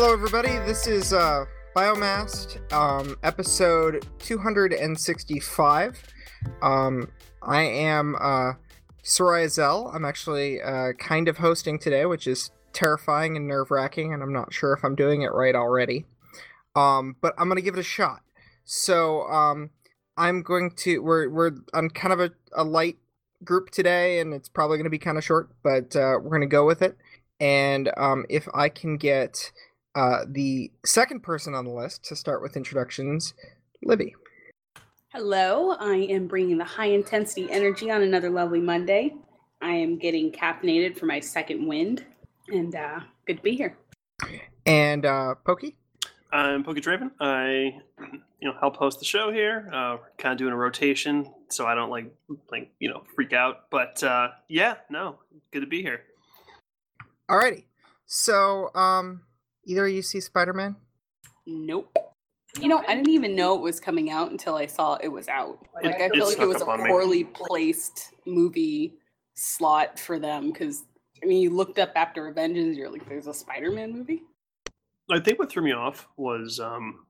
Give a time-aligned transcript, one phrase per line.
[0.00, 0.52] Hello, everybody.
[0.64, 6.02] This is uh, Biomast, um, episode 265.
[6.62, 7.10] Um,
[7.42, 8.52] I am uh,
[9.02, 9.90] Soraya Zell.
[9.92, 14.32] I'm actually uh, kind of hosting today, which is terrifying and nerve wracking, and I'm
[14.32, 16.06] not sure if I'm doing it right already.
[16.76, 18.20] Um, but I'm gonna give it a shot.
[18.64, 19.70] So um,
[20.16, 21.02] I'm going to.
[21.02, 22.98] We're we're on kind of a, a light
[23.42, 26.64] group today, and it's probably gonna be kind of short, but uh, we're gonna go
[26.64, 26.96] with it.
[27.40, 29.50] And um, if I can get
[29.94, 33.34] uh, the second person on the list to start with introductions,
[33.82, 34.14] Libby.
[35.12, 39.14] Hello, I am bringing the high intensity energy on another lovely Monday.
[39.60, 42.04] I am getting caffeinated for my second wind,
[42.48, 43.76] and uh, good to be here.
[44.66, 45.76] And uh, Pokey.
[46.30, 47.10] I'm Pokey Draven.
[47.20, 47.80] I,
[48.40, 49.70] you know, help host the show here.
[49.72, 52.14] Uh, kind of doing a rotation, so I don't like,
[52.50, 53.70] like you know, freak out.
[53.70, 55.20] But uh, yeah, no,
[55.52, 56.02] good to be here.
[57.30, 57.64] Alrighty.
[58.06, 59.22] So, um,
[59.68, 60.74] either of you see Spider Man?
[61.46, 61.94] Nope.
[62.60, 65.28] You know, I didn't even know it was coming out until I saw it was
[65.28, 65.58] out.
[65.74, 66.88] Like, I feel It like it was a snuck me.
[66.88, 68.94] poorly placed movie
[69.34, 70.84] slot for them because,
[71.22, 74.22] I mean, you looked up after Avengers, you're like, there's a Spider Man movie?
[75.10, 77.06] I think what threw me off was um,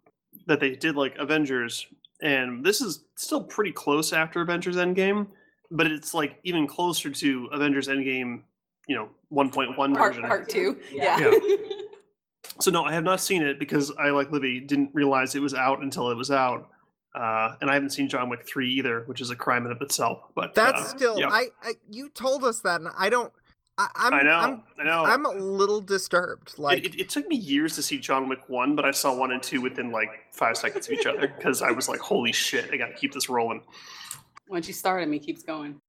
[0.46, 1.86] that they did like Avengers,
[2.20, 5.26] and this is still pretty close after Avengers Endgame,
[5.70, 8.42] but it's like even closer to Avengers Endgame,
[8.88, 10.28] you know, 1.1 Part, version.
[10.28, 10.78] part two.
[10.92, 11.18] Yeah.
[11.20, 11.30] Yeah.
[12.60, 15.54] So no, I have not seen it because I, like Libby, didn't realize it was
[15.54, 16.68] out until it was out.
[17.14, 19.80] Uh, and I haven't seen John Wick three either, which is a crime in of
[19.80, 20.22] itself.
[20.34, 21.18] But That's uh, still.
[21.18, 21.28] yeah.
[21.28, 21.72] I, I.
[21.90, 23.32] You told us that, and I don't.
[23.78, 25.04] I, I'm, I know, I'm, I know.
[25.04, 26.58] I'm a little disturbed.
[26.58, 29.14] Like, it, it, it took me years to see John Wick one, but I saw
[29.14, 32.32] one and two within like five seconds of each other because I was like, "Holy
[32.32, 33.62] shit, I got to keep this rolling."
[34.48, 35.80] Once you start him, he keeps going.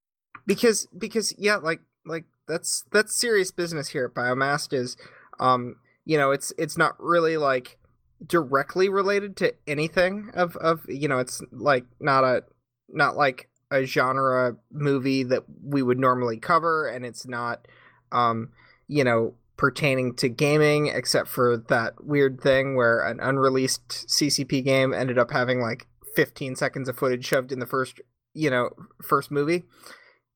[0.46, 4.96] because because yeah like like that's that's serious business here at biomast is
[5.38, 5.76] um
[6.10, 7.78] you know it's it's not really like
[8.26, 12.42] directly related to anything of of you know it's like not a
[12.88, 17.68] not like a genre movie that we would normally cover and it's not
[18.10, 18.48] um
[18.88, 24.92] you know pertaining to gaming except for that weird thing where an unreleased CCP game
[24.92, 28.00] ended up having like 15 seconds of footage shoved in the first
[28.34, 28.70] you know
[29.00, 29.62] first movie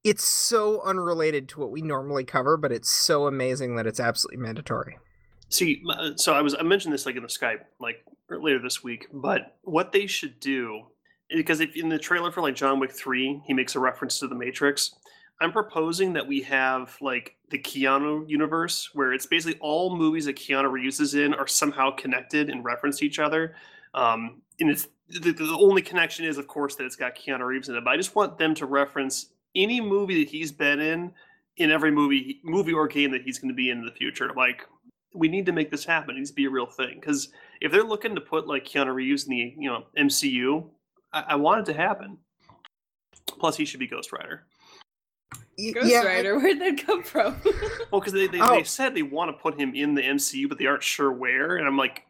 [0.04, 4.36] it's so unrelated to what we normally cover, but it's so amazing that it's absolutely
[4.36, 4.98] mandatory.
[5.54, 8.82] See, uh, so I was I mentioned this like in the Skype like earlier this
[8.82, 10.87] week, but what they should do
[11.31, 14.26] because if in the trailer for like John Wick three, he makes a reference to
[14.26, 14.97] the Matrix.
[15.41, 20.34] I'm proposing that we have like the Keanu universe, where it's basically all movies that
[20.34, 23.54] Keanu Reeves is in are somehow connected and reference each other.
[23.94, 27.69] Um, and it's the, the only connection is, of course, that it's got Keanu Reeves
[27.69, 27.84] in it.
[27.84, 31.12] But I just want them to reference any movie that he's been in
[31.59, 34.32] in every movie, movie or game that he's going to be in in the future.
[34.37, 34.66] Like,
[35.14, 36.16] we need to make this happen.
[36.16, 36.98] It needs to be a real thing.
[37.00, 37.28] Because
[37.60, 40.69] if they're looking to put like Keanu Reeves in the you know MCU,
[41.12, 42.19] I, I want it to happen.
[43.26, 44.44] Plus, he should be Ghost Rider.
[45.72, 47.36] Ghost yeah, I- Rider, where'd that come from?
[47.92, 48.56] Well, because they, they, Oh.
[48.56, 51.56] they said they want to put him in the MCU, but they aren't sure where.
[51.56, 52.02] And I'm like,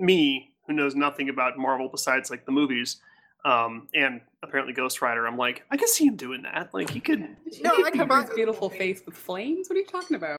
[0.00, 2.96] me, who knows nothing about Marvel besides like the movies,
[3.44, 6.74] um, and apparently Ghost Rider, I'm like, I can see him doing that.
[6.74, 7.20] Like, he could.
[7.62, 9.68] No, He I can could buy- cover his beautiful face with flames.
[9.68, 10.36] What are you talking about?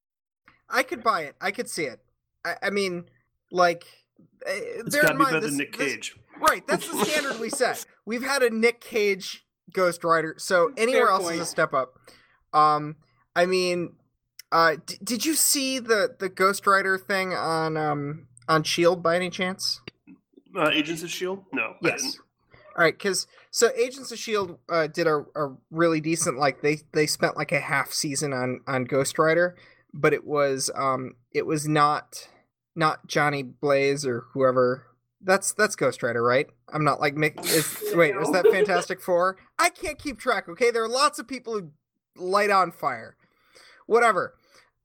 [0.72, 1.36] I could buy it.
[1.42, 2.00] I could see it.
[2.46, 3.06] I, I mean,
[3.52, 3.84] like,
[4.48, 6.16] uh, It's got in to be mind better this, than Nick this- Cage.
[6.40, 6.66] right?
[6.68, 7.86] That's the standard we set.
[8.06, 11.94] We've had a Nick Cage Ghost Rider, so anywhere Fair else is a step up.
[12.54, 12.96] Um,
[13.36, 13.94] I mean,
[14.52, 19.16] uh, d- did you see the the Ghost Rider thing on um on Shield by
[19.16, 19.80] any chance?
[20.58, 21.46] Uh, Agents of Shield?
[21.54, 21.76] No.
[21.82, 22.18] Yes.
[22.78, 26.80] All right, because so Agents of Shield uh, did a, a really decent like they
[26.92, 29.56] they spent like a half season on on Ghost Rider,
[29.94, 32.30] but it was um it was not
[32.76, 34.86] not Johnny Blaze or whoever.
[35.24, 36.48] That's that's Ghost Rider, right?
[36.74, 37.44] I'm not like Mick.
[37.46, 39.38] Is, wait, is that Fantastic Four?
[39.60, 40.50] I can't keep track.
[40.50, 41.72] Okay, there are lots of people who
[42.16, 43.16] light on fire.
[43.86, 44.36] Whatever.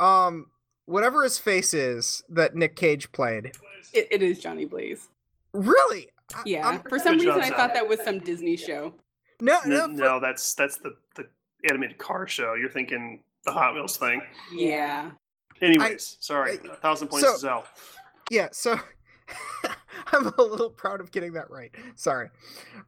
[0.01, 0.47] Um,
[0.85, 3.53] whatever his face is that Nick Cage played.
[3.95, 5.09] It, it is Johnny Blaze.
[5.53, 6.09] Really?
[6.35, 6.67] I- Yeah.
[6.69, 8.93] I'm- For some reason, I thought that was some Disney show.
[9.41, 11.27] no, No, no, no, that's that's the, the
[11.69, 12.55] animated car show.
[12.55, 14.21] You're thinking the Hot Wheels thing.
[14.53, 15.11] Yeah.
[15.63, 16.59] Anyways, sorry.
[16.65, 17.65] I- a thousand points so- to Zell.
[18.31, 18.79] yeah so
[20.13, 22.29] i'm a little proud of getting that right sorry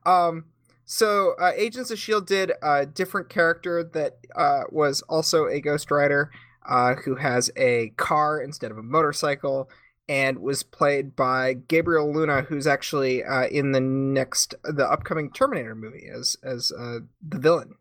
[0.05, 0.45] um
[0.85, 5.91] so uh, agents of shield did a different character that uh, was also a ghost
[5.91, 6.31] rider
[6.69, 9.71] uh, who has a car instead of a motorcycle
[10.09, 15.75] and was played by gabriel luna who's actually uh, in the next the upcoming terminator
[15.77, 17.75] movie as as uh, the villain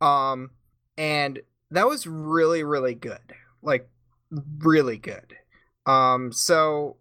[0.00, 0.50] um
[0.96, 1.40] and
[1.70, 3.88] that was really really good like
[4.58, 5.34] really good
[5.86, 6.96] um so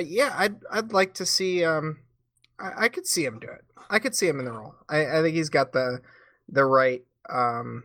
[0.00, 1.64] yeah, I'd I'd like to see.
[1.64, 2.00] Um,
[2.58, 3.64] I, I could see him do it.
[3.88, 4.74] I could see him in the role.
[4.88, 6.00] I, I think he's got the
[6.48, 7.84] the right um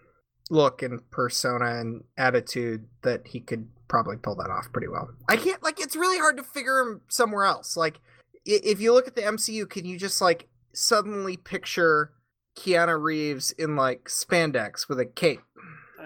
[0.50, 5.10] look and persona and attitude that he could probably pull that off pretty well.
[5.28, 7.76] I can't like it's really hard to figure him somewhere else.
[7.76, 8.00] Like
[8.46, 12.12] if you look at the MCU, can you just like suddenly picture
[12.56, 15.42] Keanu Reeves in like spandex with a cape?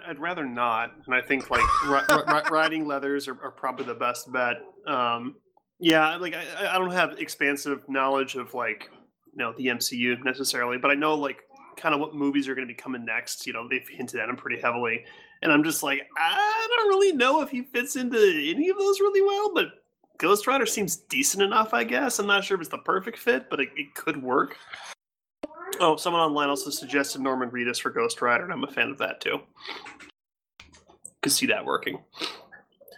[0.09, 3.93] I'd rather not, and I think like ri- ri- riding leathers are, are, probably the
[3.93, 4.55] best bet.
[4.87, 5.35] Um,
[5.79, 8.89] yeah, like I, I don't have expansive knowledge of like
[9.31, 11.43] you know the MCU necessarily, but I know like
[11.77, 13.45] kind of what movies are going to be coming next.
[13.45, 15.05] You know, they've hinted at them pretty heavily,
[15.43, 18.99] and I'm just like, I don't really know if he fits into any of those
[18.99, 19.67] really well, but
[20.17, 22.17] Ghost Rider seems decent enough, I guess.
[22.17, 24.57] I'm not sure if it's the perfect fit, but it, it could work.
[25.79, 28.97] Oh, someone online also suggested Norman Reedus for Ghost Rider, and I'm a fan of
[28.97, 29.39] that too.
[31.21, 31.99] Could see that working.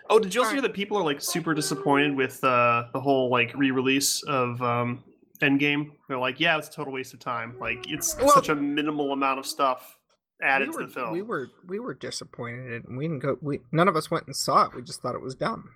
[0.09, 3.29] Oh, did you also hear that people are like super disappointed with uh, the whole
[3.29, 5.03] like re-release of um,
[5.39, 5.91] Endgame?
[6.07, 7.55] They're like, yeah, it's a total waste of time.
[7.59, 9.97] Like it's well, such a minimal amount of stuff
[10.41, 11.11] added we were, to the film.
[11.13, 13.37] We were we were disappointed, and we didn't go.
[13.41, 14.75] We none of us went and saw it.
[14.75, 15.69] We just thought it was dumb,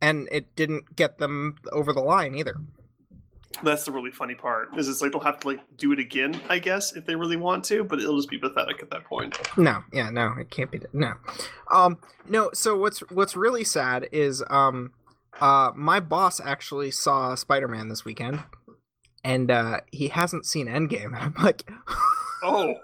[0.00, 2.56] and it didn't get them over the line either.
[3.62, 4.76] That's the really funny part.
[4.76, 7.36] Is it's like they'll have to like do it again, I guess, if they really
[7.36, 9.38] want to, but it'll just be pathetic at that point.
[9.56, 10.80] No, yeah, no, it can't be.
[10.92, 11.14] No,
[11.70, 11.98] um,
[12.28, 12.50] no.
[12.52, 14.92] So what's what's really sad is um,
[15.40, 18.42] uh, my boss actually saw Spider Man this weekend,
[19.24, 21.14] and uh, he hasn't seen Endgame.
[21.20, 21.68] I'm like,
[22.42, 22.74] oh,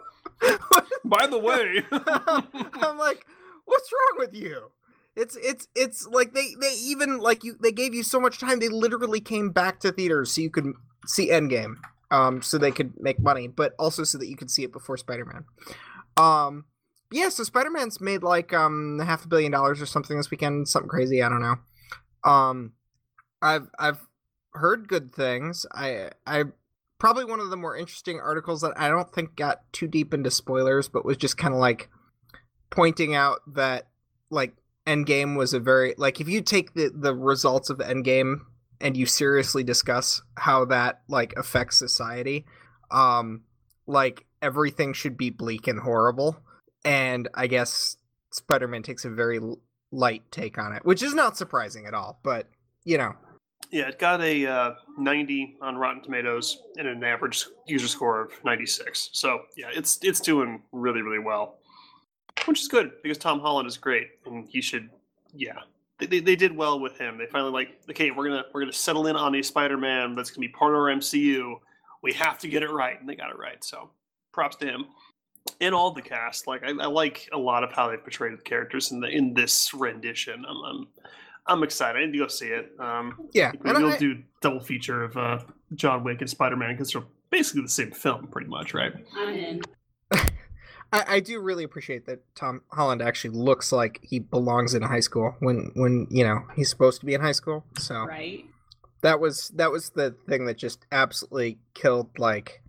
[1.05, 3.27] by the way, I'm like,
[3.65, 4.71] what's wrong with you?
[5.15, 8.61] It's it's it's like they they even like you they gave you so much time
[8.61, 10.73] they literally came back to theaters so you could
[11.07, 11.75] see Endgame,
[12.11, 14.97] um, so they could make money, but also so that you could see it before
[14.97, 15.45] Spider Man.
[16.17, 16.65] Um,
[17.11, 20.69] yeah, so Spider Man's made like um half a billion dollars or something this weekend,
[20.69, 21.23] something crazy.
[21.23, 21.57] I don't know.
[22.25, 22.73] Um,
[23.43, 24.07] I've I've
[24.55, 25.67] heard good things.
[25.73, 26.45] I I
[26.99, 30.31] probably one of the more interesting articles that I don't think got too deep into
[30.31, 31.91] spoilers, but was just kind of like
[32.71, 33.89] pointing out that
[34.31, 34.55] like
[34.87, 38.41] Endgame was a very like if you take the the results of Endgame
[38.81, 42.45] and you seriously discuss how that like affects society,
[42.91, 43.43] um,
[43.87, 46.37] like everything should be bleak and horrible.
[46.85, 47.97] And I guess
[48.33, 49.39] Spider-Man takes a very
[49.93, 52.19] light take on it, which is not surprising at all.
[52.25, 52.49] But
[52.85, 53.15] you know,
[53.71, 58.33] yeah, it got a uh, 90 on Rotten Tomatoes and an average user score of
[58.45, 59.11] 96.
[59.13, 61.59] So yeah, it's it's doing really really well
[62.47, 64.91] which is good because Tom Holland is great, and he should,
[65.35, 65.59] yeah,
[65.99, 67.19] they, they, they did well with him.
[67.19, 70.47] They finally like, okay, we're gonna we're gonna settle in on a Spider-Man that's gonna
[70.47, 71.57] be part of our MCU.
[72.03, 73.63] We have to get it right, and they got it right.
[73.63, 73.91] So,
[74.33, 74.87] props to him
[75.61, 76.47] and all the cast.
[76.47, 79.35] Like, I, I like a lot of how they portrayed the characters in the in
[79.35, 80.45] this rendition.
[80.49, 80.89] I'm, I'm
[81.47, 82.01] I'm excited.
[82.01, 82.73] I need to go see it.
[82.79, 85.41] Um, yeah, we'll I, do double feature of uh,
[85.75, 88.93] John Wick and Spider Man because they're basically the same film, pretty much, right?
[89.17, 89.63] I'm in.
[90.93, 95.01] I, I do really appreciate that Tom Holland actually looks like he belongs in high
[95.01, 97.65] school when when you know he's supposed to be in high school.
[97.79, 98.45] So right.
[99.01, 102.63] That was that was the thing that just absolutely killed like,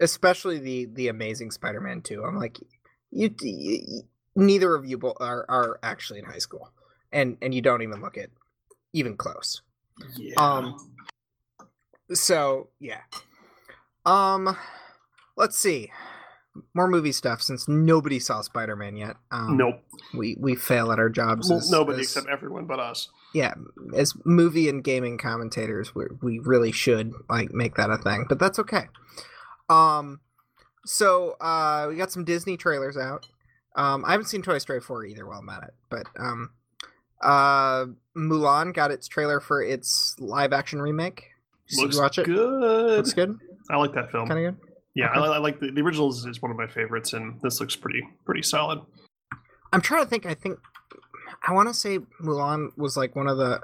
[0.00, 2.24] especially the the Amazing Spider-Man two.
[2.24, 2.58] I'm like,
[3.10, 4.02] you, you
[4.34, 6.72] neither of you are are actually in high school,
[7.12, 8.32] and and you don't even look it
[8.92, 9.62] even close.
[10.16, 10.34] Yeah.
[10.36, 10.76] Um.
[12.12, 13.02] So yeah.
[14.04, 14.56] Um.
[15.36, 15.92] Let's see
[16.74, 19.16] more movie stuff since nobody saw Spider Man yet.
[19.30, 19.82] Um, nope.
[20.14, 21.48] We we fail at our jobs.
[21.48, 23.08] Well, as, nobody as, except everyone but us.
[23.34, 23.54] Yeah,
[23.94, 28.38] as movie and gaming commentators, we we really should like make that a thing, but
[28.38, 28.86] that's okay.
[29.68, 30.20] Um,
[30.84, 33.26] so uh, we got some Disney trailers out.
[33.76, 36.50] Um, I haven't seen Toy Story 4 either while I'm at it, but um,
[37.22, 37.86] uh,
[38.16, 41.26] Mulan got its trailer for its live action remake.
[41.76, 42.24] Looks you watch it?
[42.24, 42.96] good.
[42.96, 43.38] Looks good.
[43.70, 44.26] I like that film.
[44.26, 44.67] Kind of good.
[44.94, 45.20] Yeah, okay.
[45.20, 48.02] I, I, like the, the originals is one of my favorites, and this looks pretty
[48.24, 48.80] pretty solid.
[49.72, 50.26] I'm trying to think.
[50.26, 50.58] I think
[51.46, 53.60] I want to say Mulan was like one of the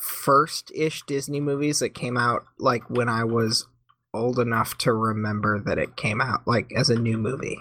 [0.00, 3.66] first-ish Disney movies that came out like when I was
[4.14, 7.58] old enough to remember that it came out like as a new movie.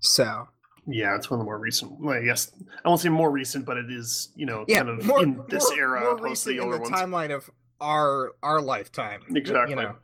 [0.00, 0.48] So
[0.86, 2.00] yeah, it's one of the more recent.
[2.00, 2.52] Well, yes,
[2.84, 5.42] I won't say more recent, but it is you know yeah, kind of more, in
[5.48, 6.90] this more, era more recent the in the ones.
[6.90, 7.50] timeline of
[7.80, 9.22] our our lifetime.
[9.34, 9.74] Exactly.
[9.74, 9.96] You know?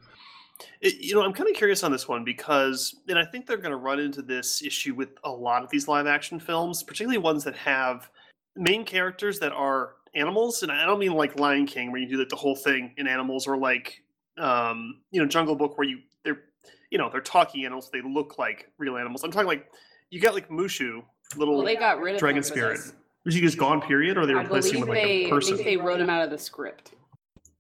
[0.81, 3.57] It, you know, I'm kind of curious on this one because, and I think they're
[3.57, 7.19] going to run into this issue with a lot of these live action films, particularly
[7.19, 8.11] ones that have
[8.57, 10.62] main characters that are animals.
[10.62, 13.07] And I don't mean like Lion King, where you do like the whole thing in
[13.07, 14.02] animals, or like,
[14.38, 16.42] um, you know, Jungle Book, where you they're,
[16.90, 19.25] you know, they're talking animals, they look like real animals.
[19.25, 19.71] I'm talking like
[20.11, 21.02] you got like Mushu,
[21.37, 22.81] little well, they got rid of dragon spirit.
[23.25, 23.81] Was he just gone?
[23.81, 25.54] Period, or they replaced him with like they, a person?
[25.54, 26.92] I think they wrote him out of the script.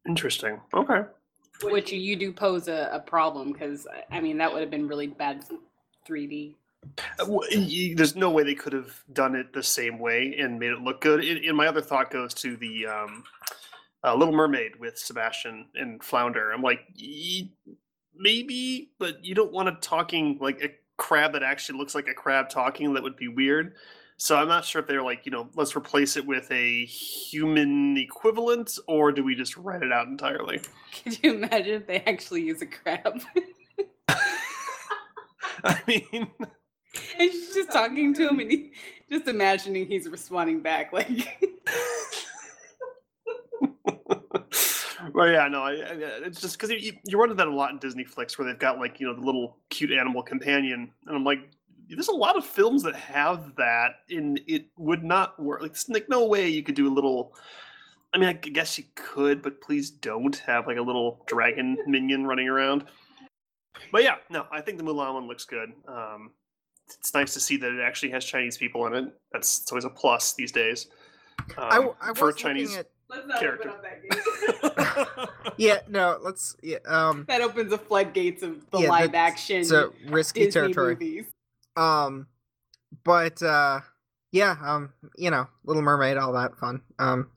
[0.06, 0.60] Interesting.
[0.74, 1.02] Okay.
[1.62, 5.06] Which you do pose a, a problem because I mean that would have been really
[5.06, 5.44] bad
[6.08, 6.54] 3D.
[7.18, 7.26] Uh,
[7.94, 11.00] There's no way they could have done it the same way and made it look
[11.00, 11.24] good.
[11.24, 13.24] And my other thought goes to the um,
[14.04, 16.50] uh, Little Mermaid with Sebastian and Flounder.
[16.50, 16.80] I'm like,
[18.16, 22.14] maybe, but you don't want a talking like a crab that actually looks like a
[22.14, 22.92] crab talking.
[22.94, 23.74] That would be weird.
[24.22, 27.96] So I'm not sure if they're like, you know, let's replace it with a human
[27.96, 30.60] equivalent, or do we just write it out entirely?
[31.02, 33.20] Could you imagine if they actually use a crab?
[35.64, 36.06] I mean,
[37.18, 38.70] and she's just talking to him and he,
[39.10, 41.08] just imagining he's responding back like
[45.12, 47.72] well, yeah, no, I, I, it's just because you, you run into that a lot
[47.72, 51.16] in Disney flicks where they've got like you know the little cute animal companion, and
[51.16, 51.40] I'm like,
[51.96, 55.62] there's a lot of films that have that, and it would not work.
[55.62, 57.34] Like, like no way you could do a little.
[58.14, 62.26] I mean, I guess you could, but please don't have like a little dragon minion
[62.26, 62.84] running around.
[63.90, 65.72] But yeah, no, I think the Mulan one looks good.
[65.88, 66.30] Um,
[66.98, 69.14] it's nice to see that it actually has Chinese people in it.
[69.32, 70.88] That's it's always a plus these days.
[71.56, 72.76] Um, I, w- I was for a Chinese.
[72.76, 73.70] at Let's not Character.
[73.70, 75.28] open up that gate.
[75.58, 79.70] yeah no let's yeah um that opens the floodgates of the Yeah, live action it's
[79.70, 81.26] a risky Disney territory movies.
[81.76, 82.26] Um
[83.04, 83.80] but uh
[84.32, 87.30] yeah um you know little mermaid all that fun um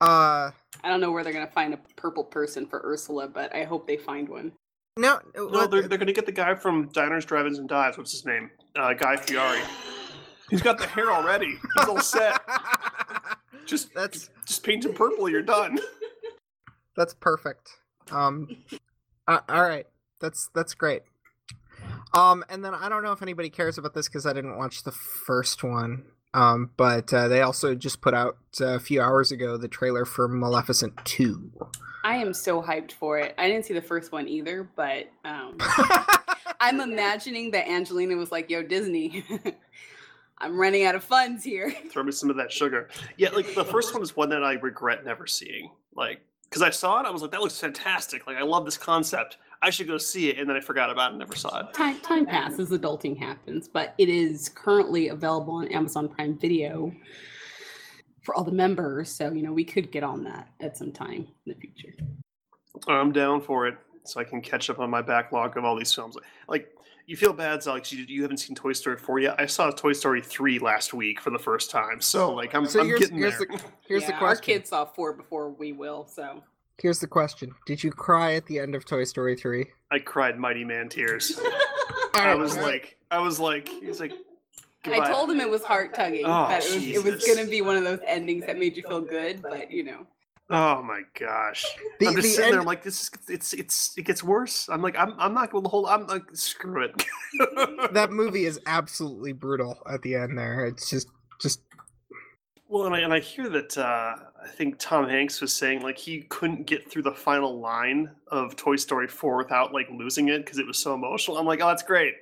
[0.00, 0.50] uh
[0.82, 3.86] I don't know where they're gonna find a purple person for Ursula, but I hope
[3.86, 4.52] they find one.
[4.98, 7.96] no No, they're, they're going to get the guy from Diners, Drive-ins, and Dives.
[7.96, 8.50] What's his name?
[8.76, 9.60] Uh, Guy Fieri.
[10.50, 11.46] He's got the hair already.
[11.76, 12.38] He's all set.
[13.64, 15.26] Just That's- just paint him purple.
[15.26, 15.78] You're done.
[16.98, 17.70] That's perfect.
[18.10, 18.48] Um,
[19.26, 19.86] uh, all right,
[20.20, 21.02] that's that's great.
[22.14, 24.84] Um, and then I don't know if anybody cares about this because I didn't watch
[24.84, 26.04] the first one.
[26.34, 30.04] Um, but uh, they also just put out uh, a few hours ago the trailer
[30.04, 31.52] for Maleficent Two.
[32.02, 33.34] I am so hyped for it.
[33.38, 35.56] I didn't see the first one either, but um,
[36.60, 39.24] I'm imagining that Angelina was like, "Yo, Disney,
[40.38, 42.88] I'm running out of funds here." Throw me some of that sugar.
[43.16, 45.70] Yeah, like the first one is one that I regret never seeing.
[45.94, 48.26] Like, because I saw it, I was like, that looks fantastic.
[48.26, 49.38] Like, I love this concept.
[49.64, 51.72] I should go see it, and then I forgot about it and never saw it.
[51.72, 56.92] Time time passes, adulting happens, but it is currently available on Amazon Prime Video
[58.22, 59.10] for all the members.
[59.10, 61.94] So you know we could get on that at some time in the future.
[62.88, 65.94] I'm down for it, so I can catch up on my backlog of all these
[65.94, 66.18] films.
[66.46, 66.68] Like,
[67.06, 67.90] you feel bad, Alex.
[67.90, 69.36] You, you haven't seen Toy Story 4 yet.
[69.38, 72.80] I saw Toy Story 3 last week for the first time, so like I'm, So
[72.80, 73.46] I'm here's- getting here's there.
[73.50, 76.42] the- Here's yeah, the Our kids saw four before we will, so
[76.78, 79.66] Here's the question: Did you cry at the end of Toy Story Three?
[79.90, 81.38] I cried mighty man tears.
[82.14, 84.12] I was like, I was like, he's like.
[84.86, 86.26] I told him it was heart tugging.
[86.26, 88.76] Oh, that it was, it was going to be one of those endings that made
[88.76, 90.06] you feel good, but you know.
[90.50, 91.64] Oh my gosh!
[92.00, 92.60] The- I'm just the sitting end- there.
[92.60, 94.68] I'm like, this is it's it's it gets worse.
[94.68, 95.86] I'm like, I'm I'm not going to hold.
[95.88, 97.02] I'm like, screw it.
[97.94, 100.36] that movie is absolutely brutal at the end.
[100.36, 101.08] There, it's just
[101.40, 101.60] just
[102.68, 105.98] Well, and I, and I hear that uh, I think Tom Hanks was saying like
[105.98, 110.44] he couldn't get through the final line of Toy Story 4 without like losing it
[110.44, 111.36] because it was so emotional.
[111.36, 112.14] I'm like, oh, that's great.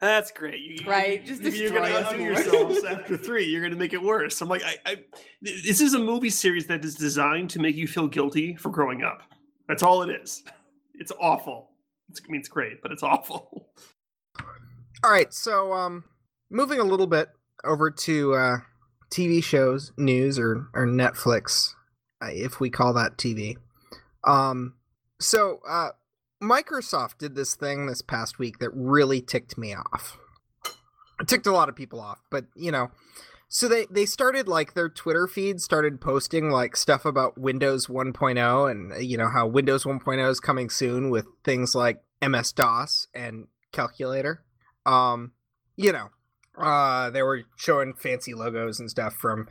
[0.00, 0.58] That's great.
[0.58, 3.44] You, Right, just you're going to us undo yourselves after three.
[3.44, 4.40] You're going to make it worse.
[4.40, 4.96] I'm like, I, I,
[5.40, 9.04] this is a movie series that is designed to make you feel guilty for growing
[9.04, 9.22] up.
[9.68, 10.42] That's all it is.
[10.94, 11.70] It's awful.
[12.10, 13.68] It's, I mean, it's great, but it's awful.
[15.04, 16.02] All right, so um,
[16.50, 17.28] moving a little bit
[17.62, 18.56] over to uh,
[19.12, 21.74] TV shows, news, or or Netflix,
[22.22, 23.56] uh, if we call that TV.
[24.24, 24.74] Um,
[25.20, 25.90] so uh,
[26.42, 30.18] Microsoft did this thing this past week that really ticked me off.
[31.20, 32.90] It ticked a lot of people off, but you know,
[33.52, 38.70] so they they started like their Twitter feed started posting like stuff about Windows 1.0
[38.70, 43.08] and uh, you know how Windows 1.0 is coming soon with things like MS DOS
[43.14, 44.42] and calculator
[44.84, 45.32] um
[45.76, 46.08] you know
[46.58, 49.48] uh they were showing fancy logos and stuff from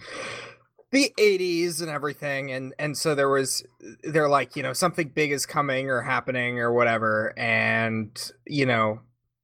[0.92, 2.52] the 80s and everything.
[2.52, 3.66] And and so there was
[4.04, 7.34] they're like you know something big is coming or happening or whatever.
[7.38, 9.00] And you know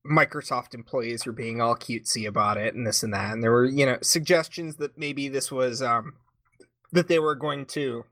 [0.05, 3.33] microsoft employees were being all cutesy about it and this and that.
[3.33, 6.13] And there were you know suggestions that maybe this was um
[6.91, 8.03] that they were going to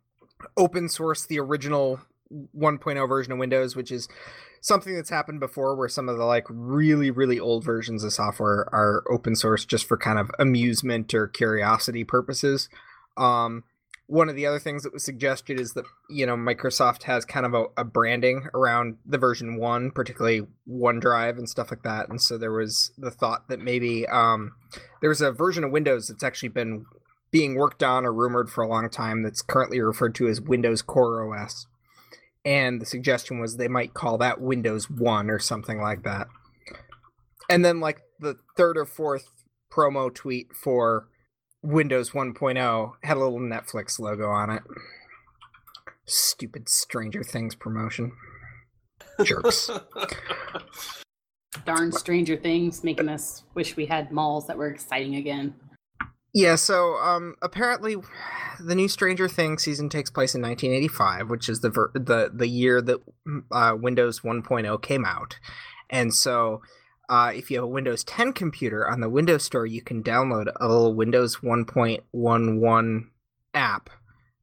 [0.57, 1.99] open source the original
[2.57, 4.09] 1.0 version of windows which is
[4.65, 8.67] something that's happened before where some of the like really really old versions of software
[8.73, 12.67] are open source just for kind of amusement or curiosity purposes.
[13.15, 13.63] Um
[14.07, 17.45] one of the other things that was suggested is that you know microsoft has kind
[17.45, 22.09] of a, a branding around the version 1 particularly onedrive and stuff like that.
[22.09, 24.53] And so there was the thought that maybe um
[24.99, 26.85] there's a version of windows that's actually been
[27.29, 30.81] being worked on or rumored for a long time that's currently referred to as windows
[30.81, 31.67] core os
[32.45, 36.27] and the suggestion was they might call that Windows 1 or something like that.
[37.49, 39.27] And then like the third or fourth
[39.71, 41.07] promo tweet for
[41.63, 44.61] Windows 1.0 had a little Netflix logo on it.
[46.05, 48.11] Stupid Stranger Things promotion.
[49.23, 49.71] Jerks.
[51.65, 55.55] Darn Stranger Things making us wish we had malls that were exciting again.
[56.35, 57.95] Yeah, so um apparently
[58.59, 62.47] the new Stranger Things season takes place in 1985, which is the ver- the the
[62.47, 62.99] year that
[63.51, 65.39] uh, Windows 1.0 came out.
[65.89, 66.61] And so
[67.07, 70.51] uh, if you have a Windows 10 computer on the Windows Store, you can download
[70.59, 73.07] a little Windows 1.11
[73.53, 73.89] app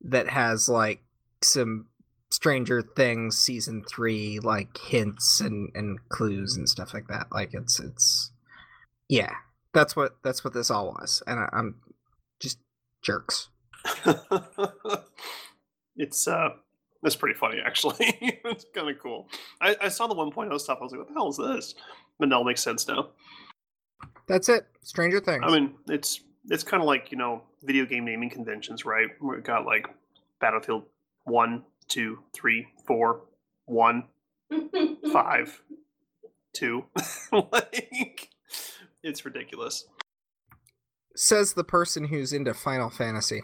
[0.01, 1.03] that has like
[1.43, 1.87] some
[2.31, 7.27] Stranger Things season three like hints and and clues and stuff like that.
[7.31, 8.33] Like it's it's
[9.09, 9.35] yeah,
[9.73, 11.77] that's what that's what this all was, and I, I'm
[12.41, 12.59] just
[13.03, 13.49] jerks.
[15.97, 16.51] it's uh
[17.03, 17.97] that's pretty funny actually.
[18.45, 19.29] it's kind of cool.
[19.61, 20.79] I, I saw the 1.0 stuff.
[20.81, 21.75] I was like, what the hell is this?
[22.19, 23.09] But now it makes sense now.
[24.29, 24.67] That's it.
[24.83, 25.43] Stranger Things.
[25.45, 29.09] I mean, it's it's kind of like you know video game naming conventions, right?
[29.21, 29.89] Where it got like
[30.41, 30.85] Battlefield
[31.25, 33.23] one, two, three, four,
[33.67, 34.05] one,
[35.13, 35.61] five,
[36.53, 36.85] two.
[37.33, 38.29] like
[39.03, 39.87] it's ridiculous.
[41.15, 43.43] Says the person who's into Final Fantasy.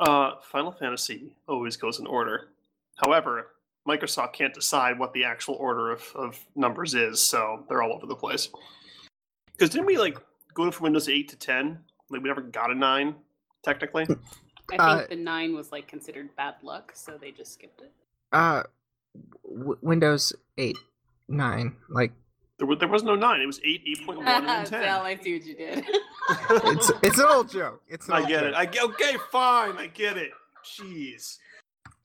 [0.00, 2.48] Uh, Final Fantasy always goes in order.
[2.96, 3.48] However,
[3.88, 8.06] Microsoft can't decide what the actual order of, of numbers is, so they're all over
[8.06, 8.48] the place.
[9.52, 10.16] Because didn't we like
[10.54, 11.78] go from Windows 8 to 10?
[12.10, 13.14] Like we never got a 9,
[13.64, 14.04] technically?
[14.70, 17.92] I think Uh, the nine was like considered bad luck, so they just skipped it.
[18.32, 18.62] Uh,
[19.44, 20.76] w- Windows 8,
[21.28, 21.76] 9.
[21.90, 22.12] Like,
[22.58, 23.40] There was, there was no 9.
[23.40, 24.82] It was 8, 8.1, and 10.
[24.82, 25.84] Sal, I see what you did.
[26.76, 27.82] it's it's an old joke.
[27.88, 28.48] It's an I old get joke.
[28.50, 28.54] it.
[28.54, 29.76] I get, okay, fine.
[29.76, 30.30] I get it.
[30.64, 31.38] Jeez.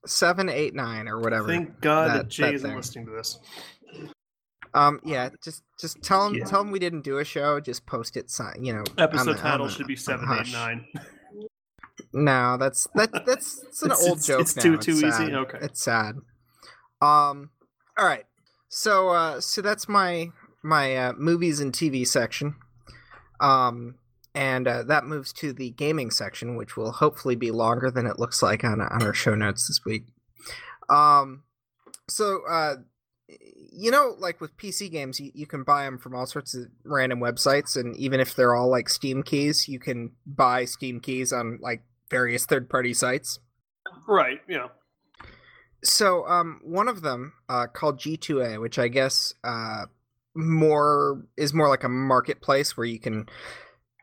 [0.05, 1.47] Seven, eight, nine, or whatever.
[1.47, 3.37] Thank God that, that- Jay that isn't listening to this.
[4.73, 6.45] Um, yeah, just just tell him Yeah.
[6.45, 7.59] tell him we didn't do a show.
[7.59, 8.83] Just post it, si- you know.
[8.99, 10.53] Episode the- title the- should be on 7, 8, Hush.
[10.53, 10.85] 9.
[12.13, 14.41] No, that's that that's it's an It's- old it's- joke.
[14.41, 14.61] it's now.
[14.63, 15.33] too- too easy?
[15.35, 15.57] Okay.
[15.61, 16.15] it's sad.
[17.01, 17.49] Um,
[17.97, 18.25] all right.
[18.67, 20.29] So uh, so that's my
[20.63, 22.55] my uh, movies and TV section.
[23.39, 23.95] Um,
[24.35, 28.19] and uh, that moves to the gaming section, which will hopefully be longer than it
[28.19, 30.05] looks like on on our show notes this week.
[30.89, 31.43] Um,
[32.07, 32.75] so uh,
[33.71, 36.65] you know, like with PC games, you, you can buy them from all sorts of
[36.83, 41.31] random websites, and even if they're all like Steam keys, you can buy Steam keys
[41.31, 43.39] on like various third party sites.
[44.07, 44.67] Right, yeah.
[45.83, 49.85] So, um, one of them, uh, called G2A, which I guess, uh,
[50.39, 53.27] more is more like a marketplace where you can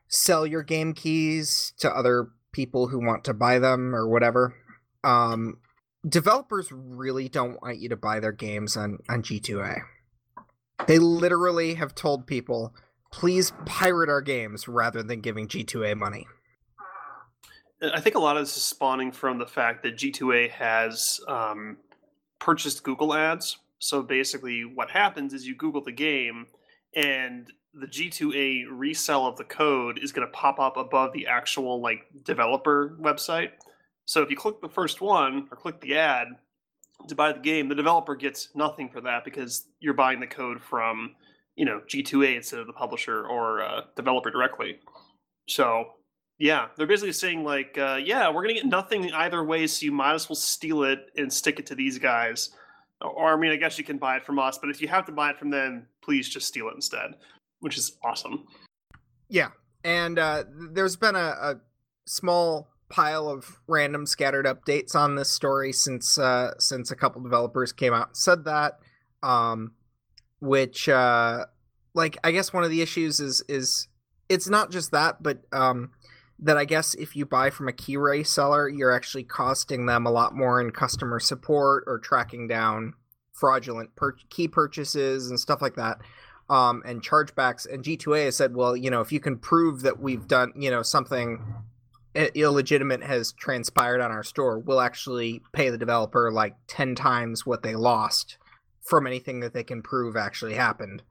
[0.09, 4.55] sell your game keys to other people who want to buy them or whatever.
[5.03, 5.59] Um,
[6.07, 9.81] developers really don't want you to buy their games on on G2A.
[10.87, 12.75] They literally have told people,
[13.11, 16.27] "Please pirate our games rather than giving G2A money."
[17.83, 21.77] I think a lot of this is spawning from the fact that G2A has um,
[22.38, 23.59] purchased Google ads.
[23.78, 26.46] So basically, what happens is you Google the game,
[26.94, 31.80] and the G2A resell of the code is going to pop up above the actual
[31.80, 33.50] like developer website.
[34.06, 36.28] So if you click the first one or click the ad
[37.08, 40.62] to buy the game, the developer gets nothing for that because you're buying the code
[40.62, 41.14] from
[41.54, 44.78] you know G2A instead of the publisher or uh, developer directly.
[45.48, 45.84] So
[46.38, 49.92] yeah, they're basically saying like, uh, yeah, we're gonna get nothing either way, so you
[49.92, 52.50] might as well steal it and stick it to these guys.
[53.00, 55.04] Or, I mean, I guess you can buy it from us, but if you have
[55.06, 57.14] to buy it from them, please just steal it instead,
[57.61, 58.46] which is awesome.
[59.28, 59.50] Yeah,
[59.85, 61.54] and uh, there's been a, a
[62.06, 67.72] small pile of random scattered updates on this story since uh, since a couple developers
[67.72, 68.78] came out and said that.
[69.22, 69.72] Um,
[70.40, 71.46] which, uh,
[71.94, 73.88] like, I guess one of the issues is is
[74.28, 75.90] it's not just that, but um,
[76.38, 80.11] that I guess if you buy from a key seller, you're actually costing them a
[80.11, 82.94] lot more in customer support or tracking down
[83.33, 85.99] fraudulent per- key purchases and stuff like that
[86.49, 87.70] um, and chargebacks.
[87.70, 90.70] And G2A has said, well, you know, if you can prove that we've done, you
[90.70, 91.42] know, something
[92.14, 97.62] illegitimate has transpired on our store, we'll actually pay the developer like 10 times what
[97.62, 98.38] they lost
[98.83, 101.03] from anything that they can prove actually happened.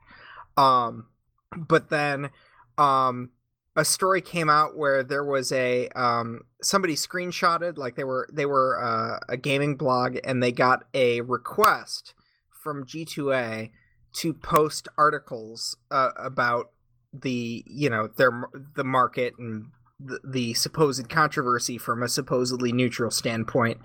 [0.58, 1.08] Um,
[1.56, 2.30] but then
[2.78, 3.30] um,
[3.76, 8.46] a story came out where there was a um, somebody screenshotted like they were they
[8.46, 12.14] were uh, a gaming blog and they got a request
[12.64, 13.72] from G2A
[14.14, 16.72] to post articles uh, about
[17.14, 19.68] the you know their the market and
[20.00, 23.80] the, the supposed controversy from a supposedly neutral standpoint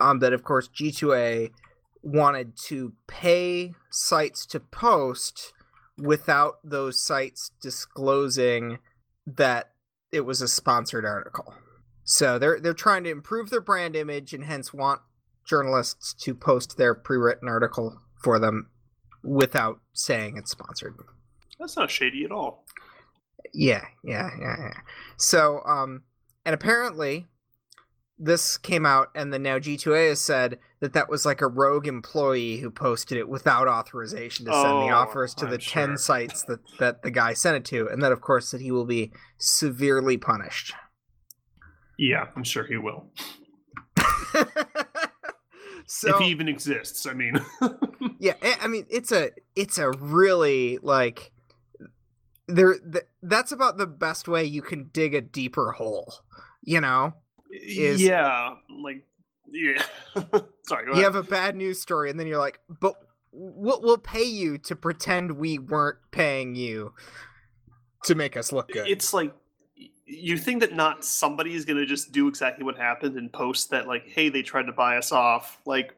[0.00, 1.50] um, that of course G2A
[2.02, 5.52] wanted to pay sites to post
[5.96, 8.78] without those sites disclosing
[9.26, 9.72] that
[10.12, 11.54] it was a sponsored article.
[12.04, 15.00] So they're they're trying to improve their brand image and hence want
[15.44, 18.68] journalists to post their pre-written article for them
[19.22, 20.94] without saying it's sponsored.
[21.58, 22.64] That's not shady at all.
[23.52, 24.80] Yeah, yeah, yeah, yeah.
[25.16, 26.02] So, um,
[26.44, 27.26] and apparently,
[28.18, 31.86] this came out, and then now G2A has said that that was like a rogue
[31.88, 35.98] employee who posted it without authorization to send Oh, the offers to I'm the ten
[35.98, 38.84] sites that that the guy sent it to, and that of course that he will
[38.86, 40.74] be severely punished.
[41.98, 43.06] Yeah, I'm sure he will.
[45.86, 47.34] so if he even exists, I mean.
[48.20, 51.32] yeah I- i mean it's a it's a really like
[52.46, 56.14] there th- that's about the best way you can dig a deeper hole
[56.62, 57.14] you know
[57.62, 59.04] Is- yeah, like
[59.50, 59.82] yeah.
[60.66, 62.94] Sorry, you have a bad news story and then you're like but
[63.32, 66.94] we'll, we'll pay you to pretend we weren't paying you
[68.04, 69.34] to make us look good It's like
[70.06, 73.70] you think that not somebody is going to just do exactly what happened and post
[73.70, 75.96] that like, hey, they tried to buy us off, like,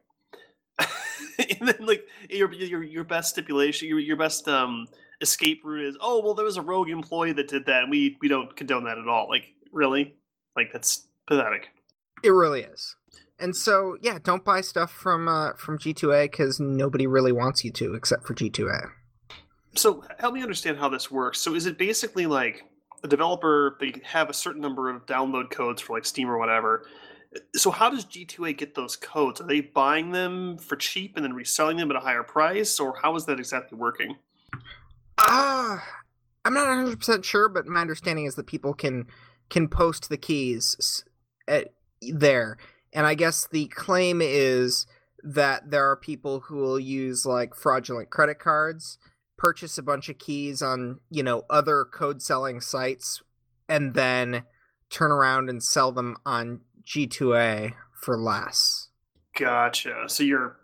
[0.79, 4.87] and then like your your your best stipulation, your your best um
[5.21, 8.17] escape route is, oh well, there was a rogue employee that did that, and we
[8.21, 9.29] we don't condone that at all.
[9.29, 10.15] Like, really?
[10.55, 11.69] Like that's pathetic.
[12.23, 12.97] it really is
[13.39, 17.71] and so yeah don't buy stuff from uh from g2a because nobody really wants you
[17.71, 18.91] to except for g2a
[19.75, 21.39] So help me understand how this works.
[21.39, 22.65] So is it basically like
[23.05, 26.87] a developer they have a certain number of download codes for like Steam or whatever.
[27.55, 29.41] So how does G2A get those codes?
[29.41, 32.97] Are they buying them for cheap and then reselling them at a higher price, or
[33.03, 34.17] how is that exactly working?
[35.19, 35.85] Ah,
[36.45, 39.07] I'm not 100 percent sure, but my understanding is that people can
[39.51, 41.05] can post the keys
[41.49, 42.59] at, eh, there,
[42.93, 44.87] and I guess the claim is
[45.23, 48.99] that there are people who will use like fraudulent credit cards,
[49.37, 53.23] purchase a bunch of keys on you know other code selling sites,
[53.69, 54.45] and then
[54.91, 58.89] turn around and sell them on G2A for less.
[59.37, 60.05] Gotcha.
[60.07, 60.57] So you're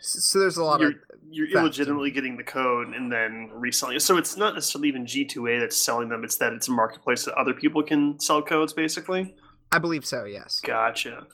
[0.00, 0.96] So there's a lot you're, of
[1.30, 4.00] you're illegitimately getting the code and then reselling it.
[4.00, 7.34] So it's not necessarily even G2A that's selling them; it's that it's a marketplace that
[7.34, 9.34] other people can sell codes, basically.
[9.72, 10.24] I believe so.
[10.24, 10.60] Yes.
[10.64, 11.26] Gotcha.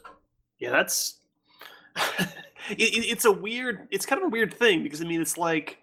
[0.58, 1.18] Yeah, that's.
[2.70, 3.88] it, it- it's a weird.
[3.90, 5.78] It's kind of a weird thing because I mean, it's like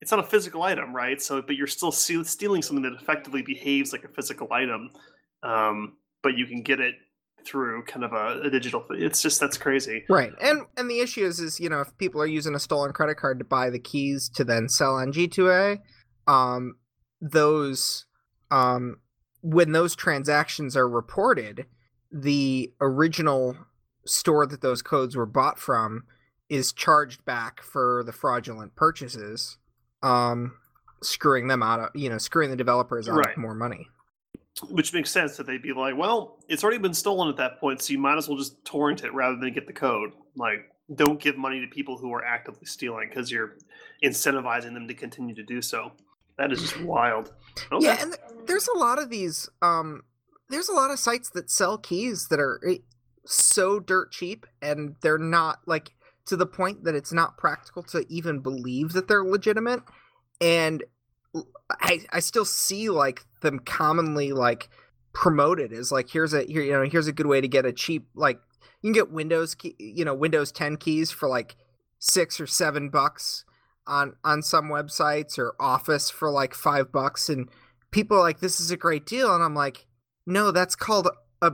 [0.00, 1.20] it's not a physical item, right?
[1.20, 4.90] So, but you're still stealing something that effectively behaves like a physical item,
[5.42, 6.94] um, but you can get it
[7.44, 8.84] through kind of a, a digital.
[8.90, 10.04] It's just that's crazy.
[10.08, 10.32] Right.
[10.40, 13.16] And and the issue is is, you know, if people are using a stolen credit
[13.16, 15.78] card to buy the keys to then sell on G2A,
[16.26, 16.76] um
[17.20, 18.04] those
[18.50, 18.96] um
[19.40, 21.66] when those transactions are reported,
[22.10, 23.56] the original
[24.06, 26.04] store that those codes were bought from
[26.48, 29.58] is charged back for the fraudulent purchases,
[30.02, 30.54] um
[31.02, 33.30] screwing them out of, you know, screwing the developers out Right.
[33.32, 33.88] of more money.
[34.68, 37.80] Which makes sense that they'd be like, well, it's already been stolen at that point,
[37.80, 40.10] so you might as well just torrent it rather than get the code.
[40.34, 43.58] Like, don't give money to people who are actively stealing because you're
[44.02, 45.92] incentivizing them to continue to do so.
[46.38, 47.32] That is just wild.
[47.70, 47.84] Okay.
[47.86, 49.48] Yeah, and th- there's a lot of these.
[49.62, 50.02] Um,
[50.48, 52.78] there's a lot of sites that sell keys that are eh,
[53.24, 55.92] so dirt cheap, and they're not like
[56.26, 59.82] to the point that it's not practical to even believe that they're legitimate.
[60.40, 60.84] And
[61.82, 64.70] i i still see like them commonly like
[65.12, 67.72] promoted as like here's a here you know here's a good way to get a
[67.72, 68.40] cheap like
[68.80, 71.56] you can get Windows key, you know Windows 10 keys for like
[71.98, 73.44] six or seven bucks
[73.88, 77.48] on on some websites or Office for like five bucks, and
[77.90, 79.86] people are like, "This is a great deal," and I'm like,
[80.28, 81.08] "No, that's called
[81.42, 81.52] a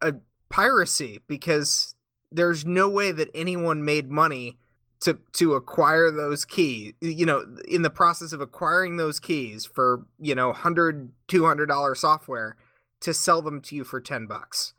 [0.00, 0.14] a
[0.48, 1.94] piracy because
[2.32, 4.58] there's no way that anyone made money."
[5.00, 10.06] To, to acquire those keys you know in the process of acquiring those keys for
[10.18, 12.56] you know 100 200 dollar software
[13.00, 14.72] to sell them to you for 10 bucks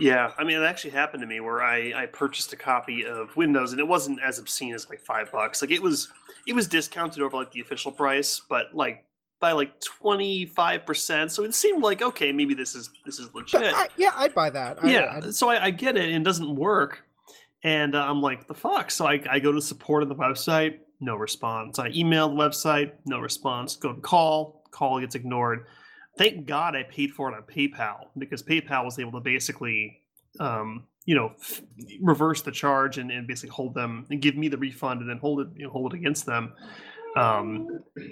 [0.00, 3.36] Yeah, I mean, it actually happened to me where I, I purchased a copy of
[3.36, 5.60] Windows, and it wasn't as obscene as like five bucks.
[5.60, 6.08] Like it was,
[6.46, 9.04] it was discounted over like the official price, but like
[9.42, 11.30] by like twenty five percent.
[11.32, 13.74] So it seemed like okay, maybe this is this is legit.
[13.74, 16.24] I, yeah i'd buy that I- yeah, I'd- so I, I get it, and it
[16.24, 17.02] doesn't work,
[17.62, 18.90] and uh, I'm like, the fuck.
[18.90, 21.78] So I, I go to support of the website, no response.
[21.78, 23.76] I email the website, no response.
[23.76, 25.66] Go to call, call gets ignored.
[26.18, 29.98] Thank God I paid for it on PayPal because PayPal was able to basically,
[30.40, 31.62] um, you know, f-
[32.02, 35.16] reverse the charge and, and basically hold them and give me the refund and then
[35.18, 36.52] hold it, you know, hold it against them.
[37.16, 37.66] Um,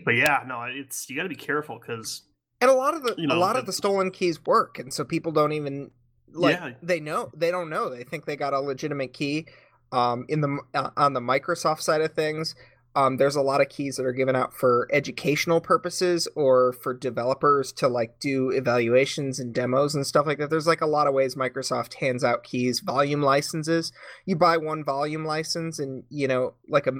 [0.04, 2.22] but yeah, no, it's you got to be careful because
[2.60, 5.04] and a lot of the you a lot of the stolen keys work and so
[5.04, 5.90] people don't even
[6.32, 6.72] like Yeah.
[6.82, 9.46] they know they don't know they think they got a legitimate key
[9.92, 12.54] Um, in the uh, on the Microsoft side of things,
[12.94, 16.92] um, there's a lot of keys that are given out for educational purposes or for
[16.94, 20.50] developers to like do evaluations and demos and stuff like that.
[20.50, 23.90] There's like a lot of ways Microsoft hands out keys, volume licenses.
[24.26, 26.92] You buy one volume license, and you know, like a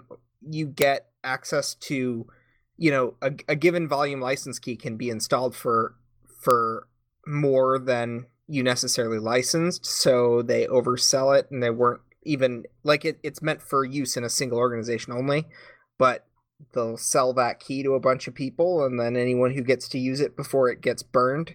[0.48, 2.26] you get access to,
[2.76, 5.94] you know, a, a given volume license key can be installed for
[6.42, 6.88] for
[7.26, 9.86] more than you necessarily licensed.
[9.86, 14.24] So they oversell it, and they weren't even like it, it's meant for use in
[14.24, 15.46] a single organization only
[15.98, 16.26] but
[16.72, 19.98] they'll sell that key to a bunch of people and then anyone who gets to
[19.98, 21.54] use it before it gets burned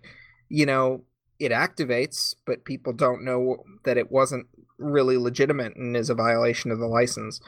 [0.49, 1.01] you know
[1.39, 4.47] it activates but people don't know that it wasn't
[4.77, 7.39] really legitimate and is a violation of the license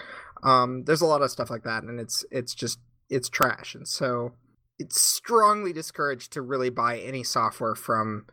[0.47, 2.79] um, there's a lot of stuff like that and it's it's just
[3.10, 4.33] it's trash and so
[4.79, 8.25] it's strongly discouraged to really buy any software from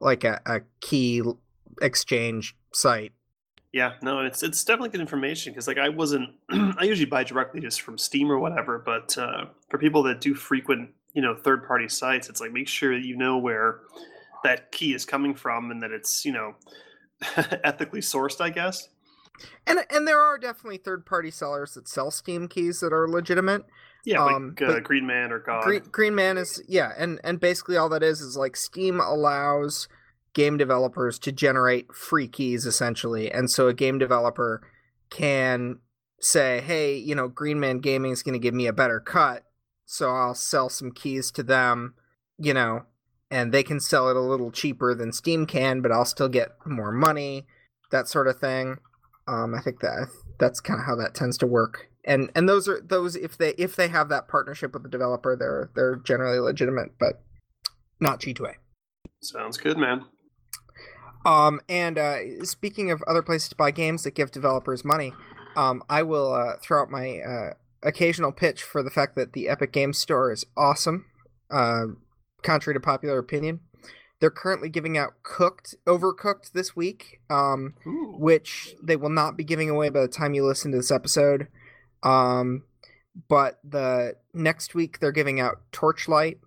[0.00, 1.22] like a, a key
[1.80, 3.12] exchange site
[3.72, 7.60] yeah, no, it's it's definitely good information because like I wasn't I usually buy directly
[7.60, 11.66] just from Steam or whatever, but uh, for people that do frequent you know third
[11.66, 13.80] party sites, it's like make sure that you know where
[14.44, 16.54] that key is coming from and that it's you know
[17.64, 18.88] ethically sourced, I guess.
[19.66, 23.64] And and there are definitely third party sellers that sell Steam keys that are legitimate.
[24.04, 25.62] Yeah, um, like uh, Green Man or God.
[25.62, 29.88] Green, Green Man is yeah, and and basically all that is is like Steam allows
[30.34, 33.30] game developers to generate free keys essentially.
[33.30, 34.62] And so a game developer
[35.10, 35.78] can
[36.20, 39.44] say, hey, you know, Green Man Gaming is going to give me a better cut.
[39.84, 41.94] So I'll sell some keys to them,
[42.38, 42.84] you know,
[43.30, 46.50] and they can sell it a little cheaper than Steam can, but I'll still get
[46.64, 47.46] more money,
[47.90, 48.78] that sort of thing.
[49.28, 50.08] Um, I think that
[50.38, 51.88] that's kind of how that tends to work.
[52.04, 55.36] And and those are those if they if they have that partnership with the developer,
[55.36, 57.22] they're they're generally legitimate, but
[58.00, 58.54] not G2A.
[59.20, 60.04] Sounds good, man.
[61.24, 65.12] Um, and uh, speaking of other places to buy games that give developers money,
[65.56, 67.50] um, I will uh, throw out my uh,
[67.82, 71.06] occasional pitch for the fact that the Epic Games Store is awesome,
[71.50, 71.86] uh,
[72.42, 73.60] contrary to popular opinion.
[74.22, 79.68] They're currently giving out Cooked, Overcooked this week, um, which they will not be giving
[79.68, 81.48] away by the time you listen to this episode.
[82.04, 82.62] Um,
[83.28, 86.38] but the next week they're giving out Torchlight,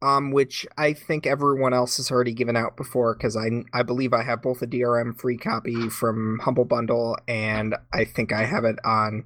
[0.00, 4.12] um, which I think everyone else has already given out before because I I believe
[4.12, 8.64] I have both a DRM free copy from Humble Bundle and I think I have
[8.64, 9.24] it on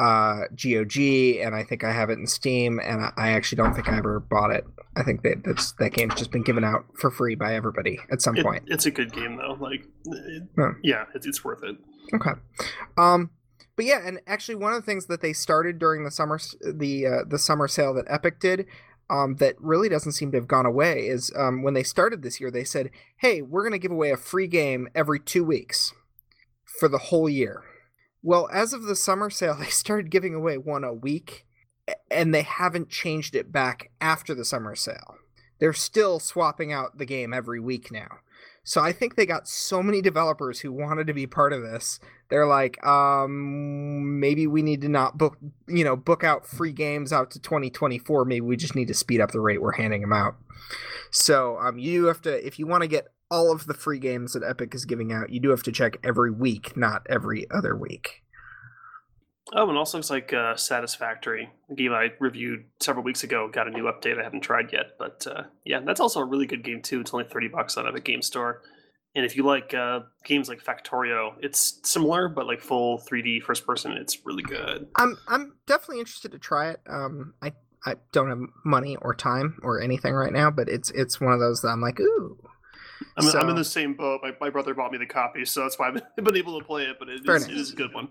[0.00, 0.96] uh, GOG
[1.40, 3.98] and I think I have it in Steam and I, I actually don't think I
[3.98, 4.64] ever bought it.
[4.96, 8.22] I think that that's that game's just been given out for free by everybody at
[8.22, 8.64] some it, point.
[8.66, 9.56] It's a good game though.
[9.60, 10.42] Like, it,
[10.82, 11.76] yeah, it's, it's worth it.
[12.14, 12.30] Okay.
[12.96, 13.30] Um,
[13.76, 17.06] but yeah, and actually, one of the things that they started during the summer the
[17.06, 18.66] uh, the summer sale that Epic did
[19.10, 22.40] um, that really doesn't seem to have gone away is um, when they started this
[22.40, 25.92] year, they said, hey, we're going to give away a free game every two weeks
[26.78, 27.62] for the whole year.
[28.22, 31.46] Well, as of the summer sale, they started giving away one a week,
[32.10, 35.16] and they haven't changed it back after the summer sale.
[35.58, 38.20] They're still swapping out the game every week now.
[38.62, 41.98] So I think they got so many developers who wanted to be part of this.
[42.28, 47.12] They're like, um, maybe we need to not book, you know, book out free games
[47.12, 48.24] out to 2024.
[48.24, 50.36] Maybe we just need to speed up the rate we're handing them out.
[51.10, 54.32] So um, you have to, if you want to get all of the free games
[54.32, 57.76] that Epic is giving out, you do have to check every week, not every other
[57.76, 58.22] week.
[59.52, 63.66] Oh, and also it's like uh, Satisfactory, a game I reviewed several weeks ago, got
[63.66, 64.92] a new update I haven't tried yet.
[64.98, 67.00] But uh, yeah, that's also a really good game too.
[67.00, 68.62] It's only thirty bucks on Epic Game Store.
[69.16, 73.66] And if you like uh, games like Factorio, it's similar but like full 3D first
[73.66, 73.92] person.
[73.92, 74.86] It's really good.
[74.96, 76.80] I'm I'm definitely interested to try it.
[76.88, 77.52] Um, I
[77.84, 81.40] I don't have money or time or anything right now, but it's it's one of
[81.40, 82.38] those that I'm like, ooh.
[83.16, 84.20] I'm, so, I'm in the same boat.
[84.22, 86.84] My, my brother bought me the copy, so that's why I've been able to play
[86.84, 86.96] it.
[86.98, 88.08] But it is, it is a good one.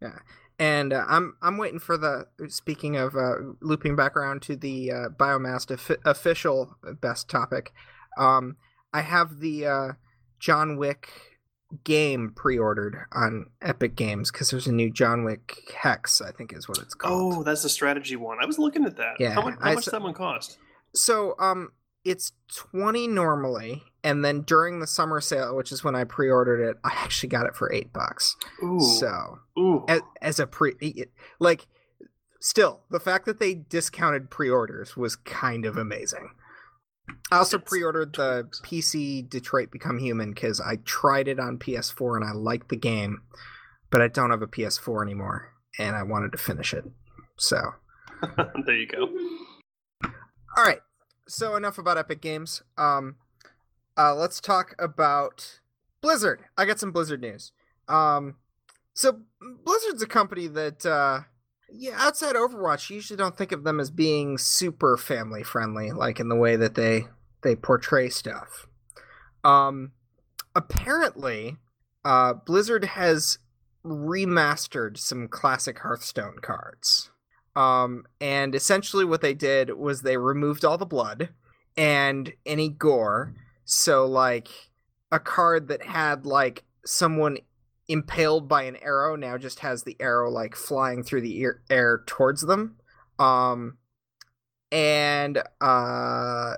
[0.00, 0.18] Yeah,
[0.58, 2.26] and uh, I'm I'm waiting for the.
[2.48, 5.70] Speaking of uh, looping back around to the uh, Biomast
[6.04, 7.72] official best topic,
[8.18, 8.56] um,
[8.92, 9.88] I have the uh,
[10.38, 11.10] John Wick
[11.84, 16.68] game pre-ordered on Epic Games because there's a new John Wick Hex, I think is
[16.68, 17.34] what it's called.
[17.38, 18.38] Oh, that's the strategy one.
[18.42, 19.14] I was looking at that.
[19.18, 20.58] Yeah, how much, how much does that one cost?
[20.94, 21.70] So, um,
[22.04, 22.32] it's
[22.72, 26.90] 20 normally and then during the summer sale which is when i pre-ordered it i
[26.96, 28.36] actually got it for eight bucks.
[28.62, 28.80] Ooh.
[28.80, 29.84] so Ooh.
[29.88, 30.74] As, as a pre
[31.38, 31.66] like
[32.40, 36.30] still the fact that they discounted pre-orders was kind of amazing.
[37.30, 42.24] I also pre-ordered the pc detroit become human because i tried it on ps4 and
[42.24, 43.22] i liked the game
[43.90, 46.84] but i don't have a ps4 anymore and i wanted to finish it.
[47.36, 47.58] So.
[48.66, 49.08] There you go.
[50.56, 50.78] All right.
[51.26, 52.62] So enough about Epic Games.
[52.78, 53.16] Um,
[53.96, 55.60] uh, let's talk about
[56.00, 56.44] Blizzard.
[56.56, 57.52] I got some Blizzard news.
[57.88, 58.36] Um,
[58.94, 59.20] so
[59.64, 61.20] Blizzard's a company that uh
[61.74, 66.20] yeah, outside Overwatch, you usually don't think of them as being super family friendly, like
[66.20, 67.06] in the way that they
[67.42, 68.66] they portray stuff.
[69.42, 69.92] Um,
[70.54, 71.56] apparently,
[72.04, 73.38] uh, Blizzard has
[73.84, 77.10] remastered some classic Hearthstone cards.
[77.56, 81.30] Um, and essentially, what they did was they removed all the blood
[81.76, 83.34] and any gore.
[83.74, 84.48] So, like,
[85.10, 87.38] a card that had like someone
[87.88, 92.02] impaled by an arrow now just has the arrow like flying through the ear- air
[92.06, 92.76] towards them.
[93.18, 93.78] Um,
[94.70, 96.56] and uh,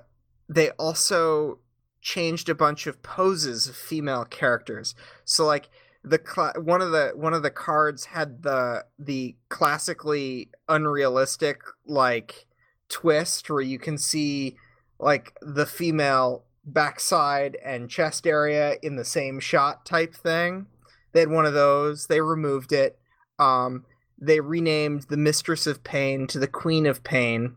[0.49, 1.61] they also
[2.01, 4.97] changed a bunch of poses of female characters.
[5.25, 5.71] So like
[6.03, 12.47] the cl- one of the one of the cards had the the classically unrealistic like
[12.89, 14.57] twist where you can see
[14.99, 20.67] like the female backside and chest area in the same shot type thing.
[21.13, 22.07] They had one of those.
[22.07, 22.99] They removed it.
[23.39, 23.85] Um,
[24.21, 27.57] they renamed the Mistress of Pain to the Queen of Pain.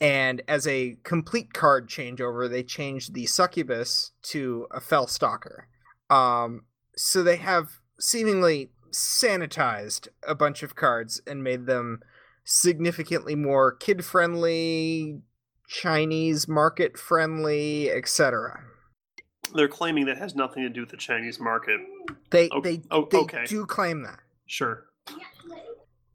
[0.00, 5.64] And as a complete card changeover, they changed the Succubus to a Felstalker.
[6.10, 6.64] Um,
[6.96, 12.00] so they have seemingly sanitized a bunch of cards and made them
[12.44, 15.20] significantly more kid friendly,
[15.72, 18.60] Chinese market friendly, etc.
[19.54, 21.80] They're claiming that has nothing to do with the Chinese market.
[22.30, 23.44] They Oh, they they okay.
[23.46, 24.20] do claim that.
[24.46, 24.84] Sure.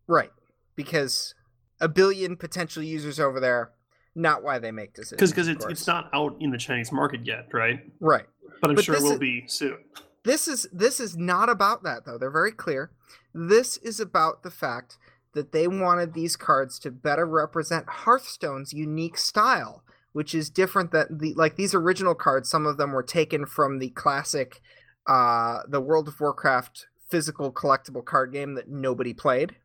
[0.07, 0.31] Right.
[0.75, 1.33] Because
[1.81, 3.71] a billion potential users over there,
[4.15, 5.31] not why they make decisions.
[5.31, 5.71] Because of it's course.
[5.79, 7.79] it's not out in the Chinese market yet, right?
[7.99, 8.25] right.
[8.61, 9.77] But I'm But sure it will is- be soon.
[10.23, 12.17] This is this is not about that though.
[12.19, 12.91] They're very clear.
[13.33, 14.97] This is about the fact
[15.37, 21.19] that they wanted these cards to better represent Hearthstone's unique style, which is different than
[21.19, 22.49] the like these original cards.
[22.49, 24.61] Some of them were taken from the classic,
[25.05, 29.55] uh, the World of Warcraft physical collectible card game that nobody played.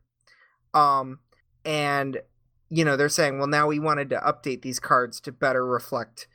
[0.75, 1.19] Um,
[1.65, 2.21] and
[2.69, 6.27] you know they're saying, well, now we wanted to update these cards to better reflect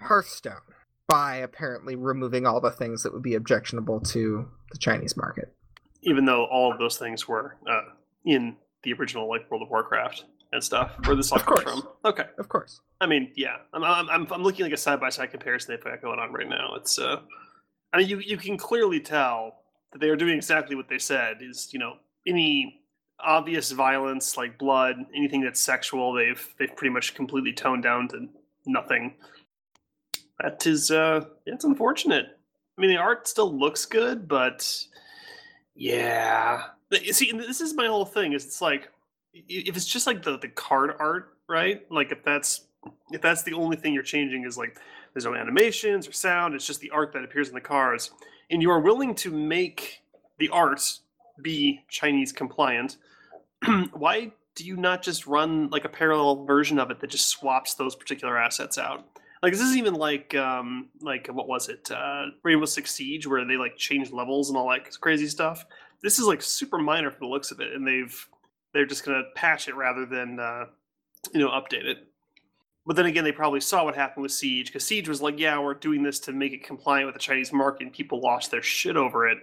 [0.00, 0.62] Hearthstone
[1.06, 5.54] by apparently removing all the things that would be objectionable to the Chinese market.
[6.02, 7.92] Even though all of those things were uh,
[8.24, 11.80] in the original like World of Warcraft and stuff, where this all Of comes course.
[11.80, 11.88] from.
[12.04, 12.26] Okay.
[12.38, 12.80] Of course.
[13.00, 16.00] I mean, yeah, I'm, I'm, I'm, looking like a side by side comparison they've got
[16.00, 16.74] going on right now.
[16.76, 17.20] It's, uh,
[17.92, 19.62] I mean, you, you can clearly tell
[19.92, 21.38] that they are doing exactly what they said.
[21.40, 21.94] Is you know
[22.26, 22.82] any
[23.20, 28.28] obvious violence like blood, anything that's sexual, they've they've pretty much completely toned down to
[28.66, 29.14] nothing.
[30.40, 32.26] That is, uh, yeah, it's unfortunate.
[32.76, 34.84] I mean, the art still looks good, but
[35.74, 36.62] yeah,
[37.10, 38.32] see, this is my whole thing.
[38.32, 38.90] Is it's like
[39.32, 41.82] if it's just like the the card art, right?
[41.90, 42.62] Like if that's
[43.10, 44.78] if that's the only thing you're changing is like
[45.12, 48.10] there's no animations or sound, it's just the art that appears in the cards,
[48.50, 50.02] and you are willing to make
[50.38, 50.82] the art
[51.42, 52.96] be Chinese compliant,
[53.92, 57.74] why do you not just run like a parallel version of it that just swaps
[57.74, 59.06] those particular assets out?
[59.42, 63.44] Like this is even like um like what was it uh Rainbow Six Siege where
[63.44, 65.64] they like change levels and all that crazy stuff.
[66.02, 68.26] This is like super minor for the looks of it, and they've
[68.72, 70.66] they're just gonna patch it rather than uh,
[71.32, 71.98] you know update it.
[72.86, 75.58] But then again, they probably saw what happened with Siege because Siege was like, yeah,
[75.60, 78.62] we're doing this to make it compliant with the Chinese market, and people lost their
[78.62, 79.38] shit over it,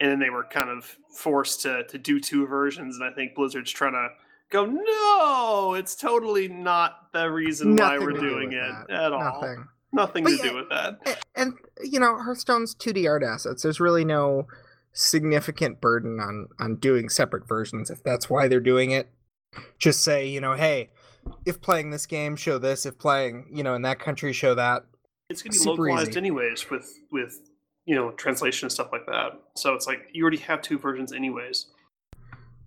[0.00, 2.96] and then they were kind of forced to to do two versions.
[2.96, 4.08] And I think Blizzard's trying to
[4.50, 8.90] go, no, it's totally not the reason why we're to do doing it that.
[8.90, 9.40] at all.
[9.42, 9.66] Nothing.
[9.92, 10.98] Nothing But to yeah, do with that.
[11.06, 13.62] A- And you know, Hearthstone's 2D art assets.
[13.62, 14.46] There's really no
[14.92, 19.10] significant burden on on doing separate versions if that's why they're doing it.
[19.78, 20.90] Just say, you know, hey,
[21.44, 22.86] if playing this game, show this.
[22.86, 24.84] If playing, you know, in that country, show that.
[25.30, 26.18] It's gonna be super localized easy.
[26.18, 27.40] anyways with with
[27.86, 29.32] you know translation and stuff like that.
[29.56, 31.66] So it's like you already have two versions anyways.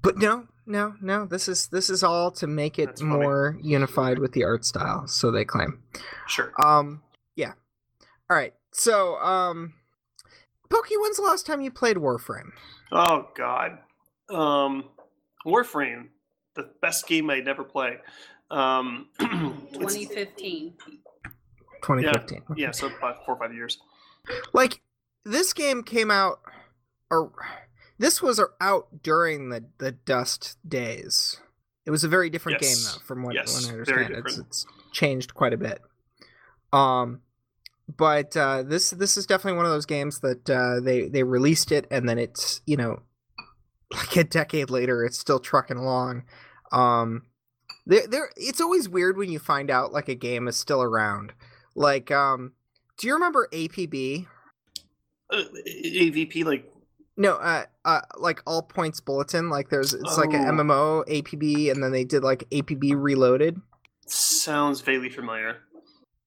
[0.01, 1.25] But no, no, no.
[1.25, 3.13] This is this is all to make it That's funny.
[3.13, 5.79] more unified with the art style, so they claim.
[6.27, 6.51] Sure.
[6.63, 7.03] Um,
[7.35, 7.53] yeah.
[8.29, 8.53] All right.
[8.73, 9.73] So, um,
[10.81, 12.49] Pokey, when's the last time you played Warframe?
[12.91, 13.77] Oh God,
[14.29, 14.85] um,
[15.45, 16.07] Warframe,
[16.55, 17.97] the best game I'd ever play.
[18.49, 20.73] Um, 2015.
[21.81, 22.43] 2015.
[22.57, 23.79] yeah, so about four or five years.
[24.53, 24.81] Like
[25.23, 26.39] this game came out,
[27.09, 27.31] or
[27.97, 31.39] this was out during the the Dust days.
[31.85, 32.75] It was a very different Yes.
[32.75, 34.25] game though, from what, Yes, what I very understand.
[34.27, 35.81] It's, it's changed quite a bit.
[36.71, 37.21] Um,
[37.97, 41.71] but uh, this this is definitely one of those games that uh, they they released
[41.71, 43.01] it and then it's you know
[43.93, 46.23] like a decade later it's still trucking along.
[46.71, 47.23] Um,
[47.85, 51.33] there there it's always weird when you find out like a game is still around.
[51.75, 52.53] Like um,
[52.97, 54.27] do you remember APB?
[55.29, 56.69] Uh, AVP, like
[57.17, 59.49] No, uh, uh, like all points bulletin.
[59.49, 60.51] Like there's it's like an Oh.
[60.51, 63.57] MMO APB, and then they did like APB Reloaded.
[64.07, 65.57] Sounds vaguely familiar.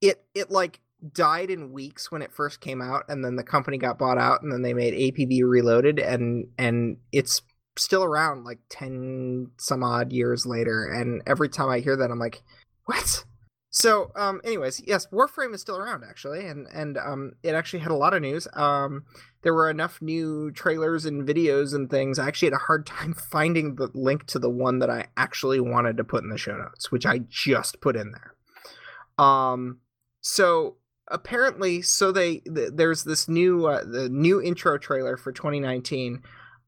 [0.00, 0.80] It it like
[1.12, 4.42] died in weeks when it first came out, and then the company got bought out,
[4.42, 7.42] and then they made APB Reloaded, and and it's
[7.76, 10.86] still around like ten some odd years later.
[10.86, 12.42] And every time I hear that, I'm like,
[12.84, 13.24] what?
[13.70, 17.90] So, um, anyways, yes, Warframe is still around actually, and and um, it actually had
[17.90, 18.46] a lot of news.
[18.54, 19.04] Um,
[19.42, 22.20] there were enough new trailers and videos and things.
[22.20, 25.58] I actually had a hard time finding the link to the one that I actually
[25.58, 29.26] wanted to put in the show notes, which I just put in there.
[29.26, 29.80] Um,
[30.20, 30.76] so
[31.08, 36.22] apparently, so they th- there's this new uh, the new intro trailer for 2019,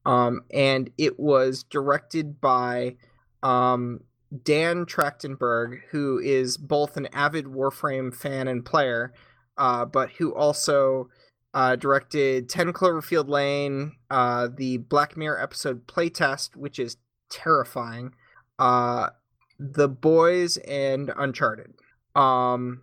[0.05, 2.95] um, and it was directed by
[3.43, 4.01] um
[4.43, 9.13] Dan Trachtenberg, who is both an avid Warframe fan and player,
[9.57, 11.09] uh, but who also
[11.53, 16.97] uh, directed 10 Cloverfield Lane, uh, the Black Mirror episode playtest, which is
[17.29, 18.13] terrifying,
[18.59, 19.09] uh,
[19.57, 21.73] The Boys, and Uncharted.
[22.15, 22.81] Um,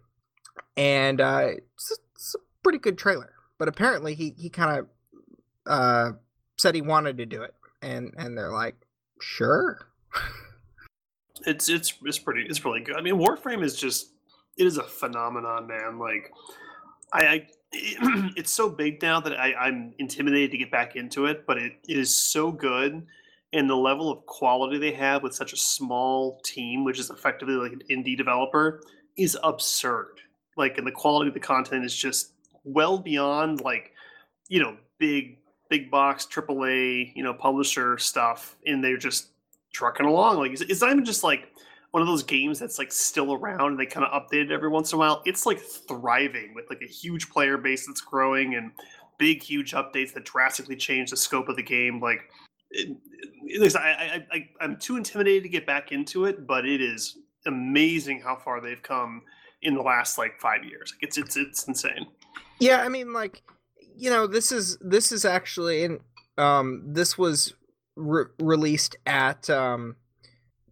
[0.76, 3.32] and uh, it's, it's a pretty good trailer.
[3.58, 4.86] But apparently, he, he kind of
[5.66, 6.12] uh,
[6.56, 7.54] said he wanted to do it.
[7.82, 8.76] And, and they're like,
[9.20, 9.86] sure.
[11.46, 12.96] It's it's it's pretty it's really good.
[12.96, 14.12] I mean, Warframe is just
[14.56, 15.98] it is a phenomenon, man.
[15.98, 16.32] Like,
[17.12, 17.46] I, I
[18.36, 21.72] it's so big now that I, I'm intimidated to get back into it, but it,
[21.88, 23.06] it is so good,
[23.52, 27.54] and the level of quality they have with such a small team, which is effectively
[27.54, 28.80] like an indie developer,
[29.16, 30.20] is absurd.
[30.56, 32.32] Like, and the quality of the content is just
[32.64, 33.92] well beyond like,
[34.48, 35.38] you know, big
[35.70, 39.28] big box AAA, you know, publisher stuff, and they're just
[39.72, 40.38] trucking along.
[40.38, 41.48] Like it's, not even just like
[41.90, 44.68] one of those games that's like still around and they kind of update it every
[44.68, 45.22] once in a while.
[45.24, 48.72] It's like thriving with like a huge player base that's growing and
[49.18, 52.00] big, huge updates that drastically change the scope of the game.
[52.00, 52.30] Like,
[52.70, 52.96] it,
[53.44, 57.18] it, I, I, I, I'm too intimidated to get back into it, but it is
[57.46, 59.22] amazing how far they've come
[59.64, 60.92] in the last like five years.
[60.94, 62.06] Like, it's it's it's insane.
[62.60, 63.42] Yeah, I mean, like,
[63.96, 66.00] you know, this is this is actually in
[66.38, 67.54] um this was
[67.96, 69.96] re- released at um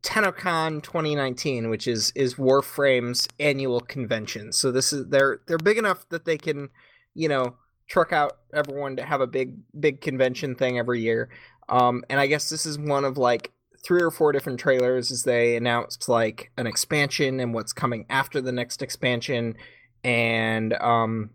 [0.03, 4.53] TennoCon 2019, which is is Warframe's annual convention.
[4.53, 6.69] So this is they're they're big enough that they can,
[7.15, 7.57] you know,
[7.89, 11.31] truck out everyone to have a big big convention thing every year.
[11.69, 13.52] Um, and I guess this is one of like
[13.85, 18.41] three or four different trailers as they announced like an expansion and what's coming after
[18.41, 19.57] the next expansion.
[20.05, 21.31] And um,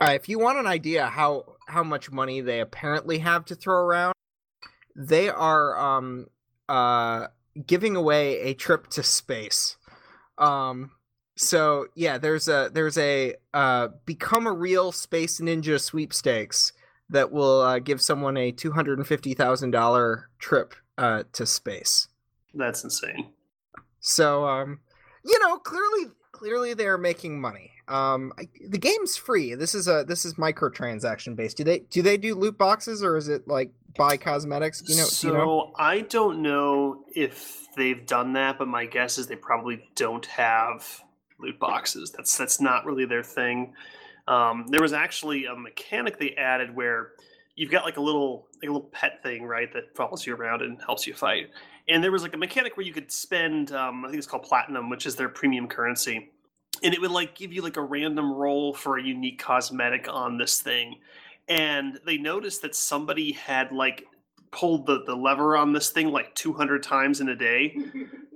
[0.00, 4.14] if you want an idea how how much money they apparently have to throw around,
[4.94, 6.26] they are um
[6.68, 7.26] uh
[7.66, 9.76] giving away a trip to space.
[10.38, 10.92] Um
[11.36, 16.72] so yeah, there's a there's a uh become a real space ninja sweepstakes
[17.08, 21.46] that will uh, give someone a two hundred and fifty thousand dollar trip uh to
[21.46, 22.08] space.
[22.54, 23.30] That's insane.
[24.00, 24.80] So um
[25.24, 27.72] you know, clearly clearly they're making money.
[27.88, 29.54] Um I, the game's free.
[29.54, 31.56] This is a this is microtransaction based.
[31.56, 34.82] Do they do they do loot boxes or is it like buy cosmetics?
[34.86, 35.72] You know so you know?
[35.76, 41.02] I don't know if they've done that, but my guess is they probably don't have
[41.38, 42.10] loot boxes.
[42.10, 43.74] That's that's not really their thing.
[44.28, 47.12] Um, there was actually a mechanic they added where
[47.56, 50.62] you've got like a little like a little pet thing, right, that follows you around
[50.62, 51.50] and helps you fight.
[51.88, 54.42] And there was like a mechanic where you could spend, um, I think it's called
[54.42, 56.30] platinum, which is their premium currency,
[56.82, 60.38] and it would like give you like a random roll for a unique cosmetic on
[60.38, 60.96] this thing.
[61.48, 64.04] And they noticed that somebody had like
[64.50, 67.76] pulled the, the lever on this thing like 200 times in a day.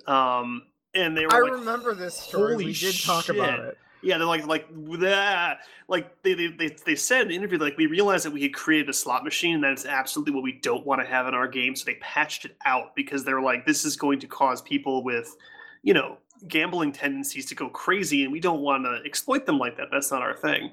[0.07, 0.63] Um,
[0.95, 2.55] and they were I like, remember this story.
[2.55, 3.79] "Holy We did talk about it.
[4.03, 4.67] Yeah, they're like like
[5.01, 5.61] that.
[5.89, 8.89] Like they, they they said in the interview like we realized that we had created
[8.89, 11.49] a slot machine and that is absolutely what we don't want to have in our
[11.49, 11.77] game.
[11.77, 15.37] So they patched it out because they're like this is going to cause people with,
[15.83, 16.17] you know,
[16.49, 19.89] gambling tendencies to go crazy and we don't want to exploit them like that.
[19.93, 20.73] That's not our thing.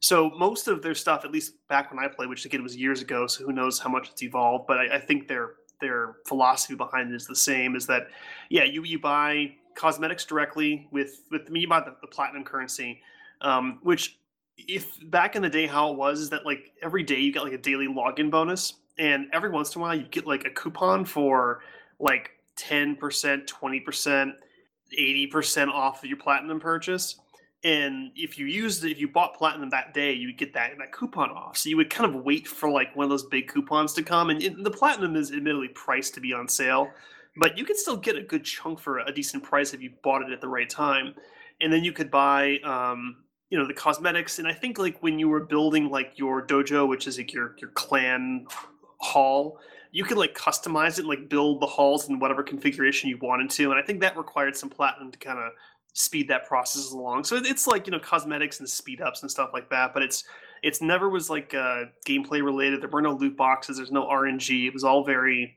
[0.00, 3.02] So most of their stuff, at least back when I played, which again was years
[3.02, 6.74] ago, so who knows how much it's evolved, but I, I think their their philosophy
[6.74, 7.76] behind it is the same.
[7.76, 8.08] Is that
[8.48, 13.00] yeah, you you buy cosmetics directly with with me about the, the platinum currency,
[13.40, 14.18] um, which
[14.56, 17.44] if back in the day how it was is that like every day you got
[17.44, 20.50] like a daily login bonus, and every once in a while you get like a
[20.50, 21.60] coupon for
[21.98, 24.34] like ten percent, twenty percent,
[24.92, 27.18] eighty percent off of your platinum purchase.
[27.64, 30.92] And if you used if you bought platinum that day, you would get that that
[30.92, 31.56] coupon off.
[31.56, 34.30] So you would kind of wait for like one of those big coupons to come.
[34.30, 36.90] And it, the platinum is admittedly priced to be on sale,
[37.36, 40.22] but you could still get a good chunk for a decent price if you bought
[40.22, 41.14] it at the right time.
[41.60, 43.16] And then you could buy, um,
[43.50, 44.38] you know, the cosmetics.
[44.38, 47.54] And I think like when you were building like your dojo, which is like your
[47.60, 48.46] your clan
[48.98, 49.58] hall,
[49.92, 53.70] you could like customize it, like build the halls in whatever configuration you wanted to.
[53.70, 55.52] And I think that required some platinum to kind of
[55.94, 57.24] speed that process along.
[57.24, 59.94] So it's like you know cosmetics and speed ups and stuff like that.
[59.94, 60.24] But it's
[60.62, 62.80] it's never was like uh, gameplay related.
[62.80, 63.76] There were no loot boxes.
[63.76, 64.66] There's no RNG.
[64.66, 65.54] It was all very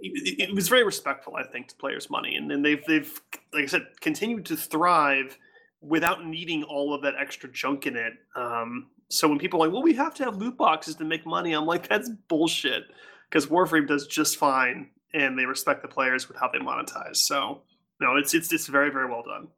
[0.00, 3.20] it, was very respectful, I think, to players' money, and then they've they've
[3.52, 5.38] like I said continued to thrive
[5.80, 8.14] without needing all of that extra junk in it.
[8.34, 11.26] Um, so when people are like, "Well, we have to have loot boxes to make
[11.26, 12.84] money," I'm like, "That's bullshit,"
[13.28, 17.16] because Warframe does just fine, and they respect the players with how they monetize.
[17.16, 17.62] So
[18.00, 19.48] no, it's it's it's very very well done.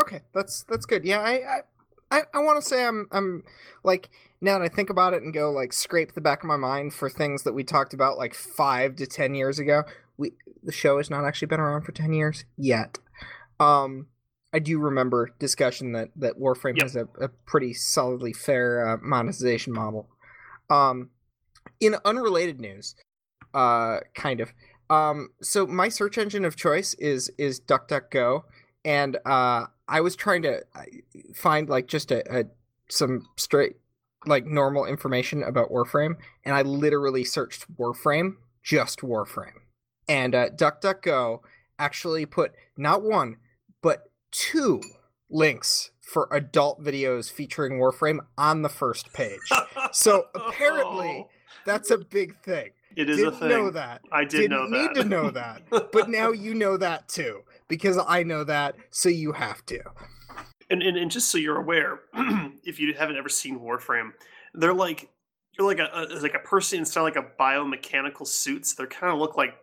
[0.00, 1.04] Okay, that's that's good.
[1.04, 1.60] Yeah, I I,
[2.12, 3.42] I I want to say I'm I'm
[3.82, 4.10] like
[4.40, 6.92] now that I think about it and go like scrape the back of my mind
[6.92, 9.84] for things that we talked about like five to ten years ago.
[10.18, 10.32] We
[10.62, 12.98] the show has not actually been around for ten years yet.
[13.58, 14.08] Um,
[14.52, 16.82] I do remember discussion that that Warframe yep.
[16.82, 20.08] has a, a pretty solidly fair uh, monetization model.
[20.68, 21.10] Um,
[21.80, 22.94] in unrelated news,
[23.54, 24.52] uh, kind of.
[24.90, 28.42] Um, so my search engine of choice is is DuckDuckGo,
[28.84, 30.82] and uh, I was trying to uh,
[31.34, 32.44] find like just a, a
[32.88, 33.76] some straight
[34.26, 39.60] like normal information about Warframe, and I literally searched Warframe, just Warframe,
[40.08, 41.40] and uh, DuckDuckGo
[41.78, 43.36] actually put not one
[43.82, 44.80] but two
[45.28, 49.40] links for adult videos featuring Warframe on the first page.
[49.92, 51.26] so apparently,
[51.66, 52.70] that's a big thing.
[52.94, 53.48] It is Didn't a thing.
[53.48, 54.02] Know that.
[54.12, 54.94] I did Didn't know that.
[54.94, 55.62] Need to know that,
[55.92, 59.80] but now you know that too because I know that, so you have to.
[60.70, 62.00] And, and, and just so you're aware,
[62.64, 64.12] if you haven't ever seen Warframe,
[64.54, 65.10] they're like
[65.58, 68.74] you're like a, a like a person inside like a biomechanical suits.
[68.74, 69.54] They kind of look like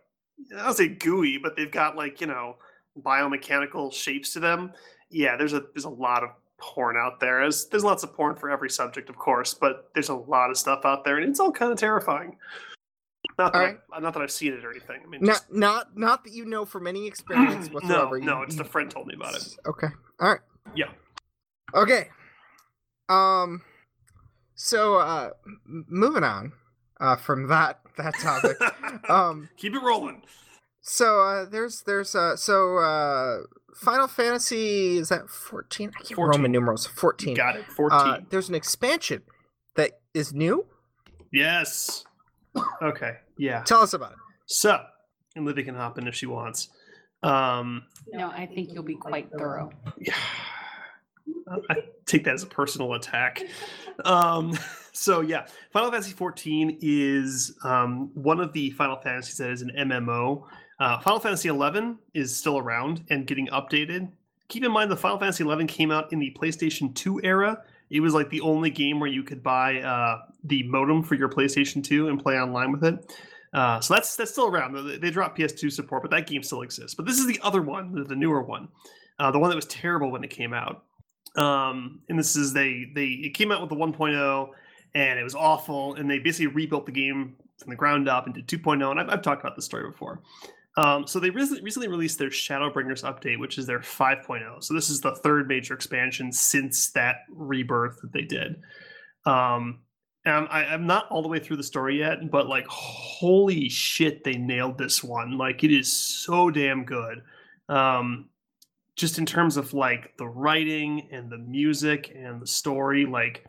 [0.56, 2.56] I don't say gooey, but they've got like you know
[2.98, 4.72] biomechanical shapes to them.
[5.10, 7.40] Yeah, there's a there's a lot of porn out there.
[7.40, 10.58] There's, there's lots of porn for every subject, of course, but there's a lot of
[10.58, 12.36] stuff out there, and it's all kind of terrifying.
[13.40, 13.78] Not that, right.
[13.90, 15.00] I, not that I've seen it or anything.
[15.02, 15.50] I mean, not just...
[15.50, 18.20] not not that you know from any experience whatsoever.
[18.20, 19.56] no, no, it's the friend told me about it.
[19.66, 19.86] Okay,
[20.20, 20.40] all right.
[20.76, 20.90] Yeah.
[21.74, 22.08] Okay.
[23.08, 23.62] Um.
[24.56, 25.30] So, uh,
[25.64, 26.52] moving on,
[27.00, 28.58] uh, from that that topic,
[29.08, 30.20] um, keep it rolling.
[30.82, 33.38] So, uh, there's there's uh, so uh,
[33.74, 35.92] Final Fantasy is that fourteen?
[35.98, 36.36] I can't 14.
[36.36, 36.86] Roman numerals.
[36.86, 37.30] Fourteen.
[37.30, 37.64] You got it.
[37.74, 37.98] Fourteen.
[38.00, 39.22] Uh, there's an expansion
[39.76, 40.66] that is new.
[41.32, 42.04] Yes.
[42.82, 43.12] Okay.
[43.40, 43.62] Yeah.
[43.62, 44.18] Tell us about it.
[44.44, 44.82] So,
[45.34, 46.68] and Livy can hop in if she wants.
[47.22, 49.70] Um, no, I think you'll be quite thorough.
[49.98, 50.14] Yeah.
[51.68, 51.76] I
[52.06, 53.42] take that as a personal attack.
[54.04, 54.56] Um,
[54.92, 59.72] so yeah, Final Fantasy 14 is um, one of the Final Fantasies that is an
[59.76, 60.44] MMO.
[60.78, 64.10] Uh, Final Fantasy 11 is still around and getting updated.
[64.48, 68.00] Keep in mind the Final Fantasy 11 came out in the PlayStation 2 era, it
[68.00, 71.82] was like the only game where you could buy uh, the modem for your PlayStation
[71.82, 73.12] 2 and play online with it.
[73.52, 74.74] Uh, so that's that's still around.
[74.74, 76.94] They, they dropped PS2 support, but that game still exists.
[76.94, 78.68] But this is the other one, the, the newer one,
[79.18, 80.84] uh, the one that was terrible when it came out.
[81.36, 84.50] Um, and this is they they it came out with the 1.0
[84.94, 88.40] and it was awful, and they basically rebuilt the game from the ground up into
[88.40, 88.90] 2.0.
[88.90, 90.20] And I've, I've talked about this story before.
[90.76, 94.62] Um, so they recently, recently released their Shadowbringers update, which is their 5.0.
[94.62, 98.62] So this is the third major expansion since that rebirth that they did.
[99.26, 99.80] Um,
[100.26, 104.34] I, I'm not all the way through the story yet, but like, holy shit, they
[104.34, 105.38] nailed this one.
[105.38, 107.22] Like, it is so damn good.
[107.68, 108.28] Um,
[108.96, 113.46] just in terms of like the writing and the music and the story, like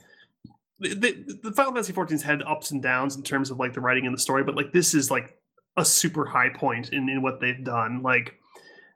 [0.79, 3.81] the, the, the Final Fantasy 14's had ups and downs in terms of like the
[3.81, 5.37] writing and the story, but like this is like
[5.75, 8.01] a super high point in, in what they've done.
[8.01, 8.35] Like,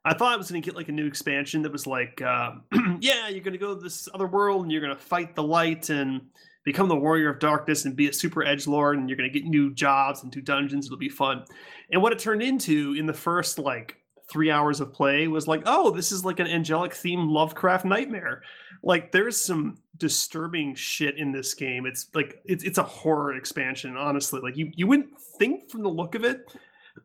[0.05, 2.51] I thought I was going to get like a new expansion that was like, uh,
[2.99, 5.43] yeah, you're going to go to this other world and you're going to fight the
[5.43, 6.21] light and
[6.65, 9.39] become the warrior of darkness and be a super edge lord and you're going to
[9.39, 10.87] get new jobs and do dungeons.
[10.87, 11.45] It'll be fun.
[11.91, 13.97] And what it turned into in the first like
[14.29, 18.41] three hours of play was like, oh, this is like an angelic themed Lovecraft nightmare.
[18.83, 21.85] Like, there's some disturbing shit in this game.
[21.85, 24.41] It's like it's it's a horror expansion, honestly.
[24.41, 26.51] Like you you wouldn't think from the look of it,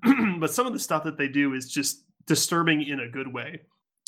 [0.38, 3.60] but some of the stuff that they do is just disturbing in a good way.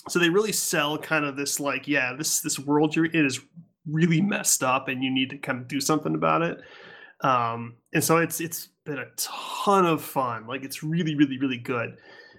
[0.08, 3.40] So they really sell kind of this like, yeah, this this world you're in is
[3.86, 6.60] really messed up and you need to kind of do something about it.
[7.22, 10.46] Um, and so it's it's been a ton of fun.
[10.46, 11.96] Like it's really, really, really good.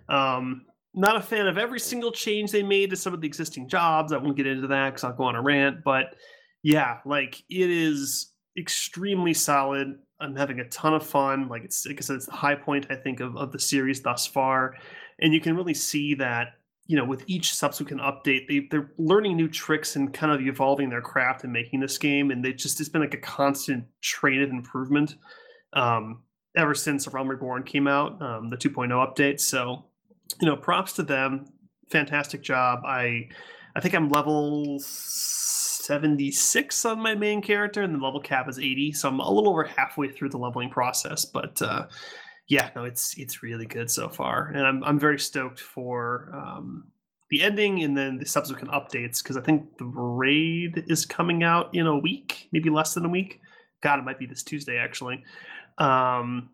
[0.09, 3.67] Um, not a fan of every single change they made to some of the existing
[3.67, 4.13] jobs.
[4.13, 5.83] I won't get into that because I'll go on a rant.
[5.83, 6.15] But
[6.61, 9.95] yeah, like it is extremely solid.
[10.19, 11.47] I'm having a ton of fun.
[11.49, 14.01] Like it's like I said, it's the high point I think of, of the series
[14.01, 14.75] thus far.
[15.19, 16.55] And you can really see that,
[16.87, 20.89] you know, with each subsequent update, they they're learning new tricks and kind of evolving
[20.89, 22.31] their craft and making this game.
[22.31, 25.15] And they just it's been like a constant train of improvement.
[25.73, 26.23] Um,
[26.55, 29.39] ever since Realm Reborn came out, um, the 2.0 update.
[29.39, 29.85] So,
[30.39, 31.45] you know, props to them.
[31.89, 32.81] Fantastic job.
[32.85, 33.29] I
[33.75, 38.93] I think I'm level 76 on my main character, and the level cap is 80.
[38.93, 41.25] So I'm a little over halfway through the leveling process.
[41.25, 41.87] But uh,
[42.47, 46.85] yeah, no, it's it's really good so far, and I'm I'm very stoked for um,
[47.29, 51.73] the ending and then the subsequent updates because I think the raid is coming out
[51.73, 53.39] in a week, maybe less than a week.
[53.81, 55.23] God, it might be this Tuesday actually.
[55.77, 56.49] Um,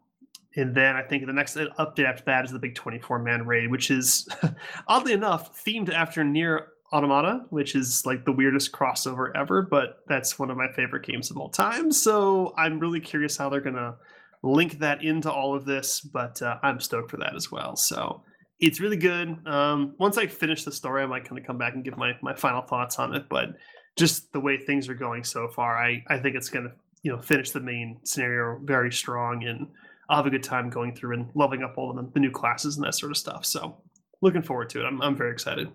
[0.56, 3.70] and then I think the next update after that is the big 24 man raid,
[3.70, 4.28] which is
[4.88, 10.40] oddly enough themed after NieR: Automata, which is like the weirdest crossover ever, but that's
[10.40, 11.92] one of my favorite games of all time.
[11.92, 13.96] So I'm really curious how they're gonna
[14.44, 17.76] link that into all of this, but uh, I'm stoked for that as well.
[17.76, 18.24] So
[18.60, 19.38] it's really good.
[19.48, 22.14] Um, once I finish the story, I might kind of come back and give my
[22.22, 23.28] my final thoughts on it.
[23.30, 23.50] But
[23.98, 26.72] just the way things are going so far, I I think it's gonna
[27.04, 29.68] you know finish the main scenario very strong and
[30.10, 32.32] I'll have a good time going through and leveling up all of the, the new
[32.32, 33.46] classes and that sort of stuff.
[33.46, 33.78] So
[34.22, 34.86] looking forward to it.
[34.86, 35.70] I'm I'm very excited.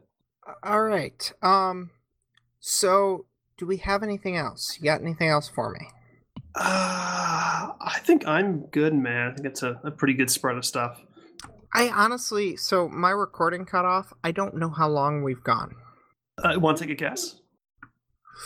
[0.62, 1.32] All right.
[1.42, 1.90] Um
[2.60, 4.78] so do we have anything else?
[4.78, 5.88] You got anything else for me?
[6.56, 9.30] Uh, I think I'm good, man.
[9.30, 11.00] I think it's a, a pretty good spread of stuff.
[11.72, 14.12] I honestly, so my recording cut off.
[14.22, 15.74] I don't know how long we've gone.
[16.38, 17.40] Uh, Want to take a guess?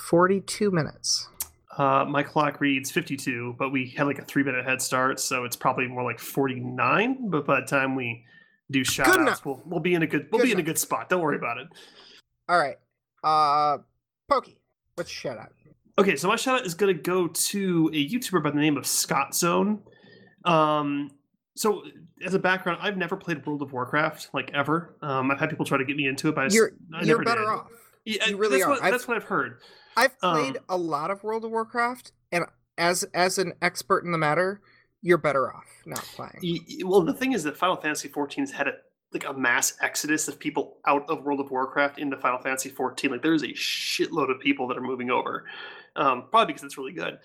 [0.08, 1.28] 42 minutes.
[1.76, 5.44] Uh, my clock reads 52, but we had like a three minute head start, so
[5.44, 7.30] it's probably more like 49.
[7.30, 8.24] But by the time we
[8.70, 10.78] do shout outs, we'll, we'll be in a good we'll Good be in a good
[10.78, 11.08] spot.
[11.08, 11.68] Don't worry about it.
[12.48, 12.76] All right.
[13.22, 13.78] Uh
[14.28, 14.58] Pokey,
[14.96, 15.52] what's shout out?
[15.98, 18.76] Okay, so my shout out is going to go to a YouTuber by the name
[18.76, 19.82] of Scott Zone.
[20.44, 21.10] Um,
[21.56, 21.82] so
[22.24, 24.96] as a background, I've never played World of Warcraft like ever.
[25.02, 27.40] Um, I've had people try to get me into it, but You're I you're better
[27.40, 27.48] did.
[27.48, 27.66] off.
[28.04, 28.70] Yeah, you really that's are.
[28.70, 29.58] What, I've- that's what I've heard.
[29.96, 32.44] I've played Um, a lot of World of Warcraft and
[32.76, 34.60] as as an expert in the matter,
[35.02, 36.64] you're better off not playing.
[36.84, 38.72] Well, the thing is that Final Fantasy 14 has had a
[39.12, 43.10] like a mass exodus of people out of World of Warcraft into Final Fantasy 14.
[43.10, 45.46] Like there's a shitload of people that are moving over,
[45.98, 47.18] um, probably because it's really good.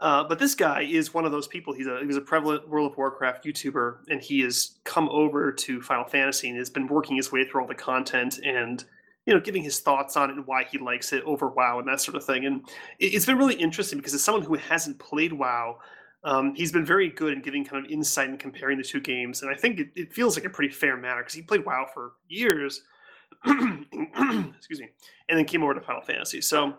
[0.00, 1.74] Uh, but this guy is one of those people.
[1.74, 5.50] He's a he was a prevalent World of Warcraft YouTuber, and he has come over
[5.50, 8.84] to Final Fantasy and has been working his way through all the content and
[9.26, 11.88] you know giving his thoughts on it and why he likes it over WoW and
[11.88, 12.46] that sort of thing.
[12.46, 12.60] And
[13.00, 15.78] it, it's been really interesting because as someone who hasn't played WoW,
[16.22, 19.42] um, he's been very good in giving kind of insight and comparing the two games,
[19.42, 21.88] and I think it, it feels like a pretty fair matter because he played WoW
[21.92, 22.82] for years,
[23.44, 24.90] excuse me,
[25.28, 26.40] and then came over to Final Fantasy.
[26.40, 26.74] So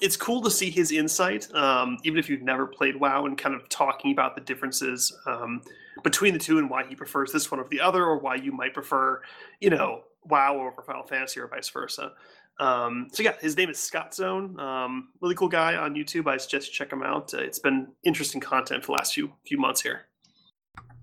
[0.00, 3.54] it's cool to see his insight, um, even if you've never played WoW, and kind
[3.54, 5.62] of talking about the differences um,
[6.04, 8.52] between the two and why he prefers this one over the other, or why you
[8.52, 9.20] might prefer,
[9.60, 12.12] you know, WoW over Final Fantasy, or vice versa.
[12.60, 14.58] Um, so yeah, his name is Scott Zone.
[14.58, 16.26] Um, really cool guy on YouTube.
[16.26, 17.32] I suggest you check him out.
[17.32, 20.06] Uh, it's been interesting content for the last few few months here.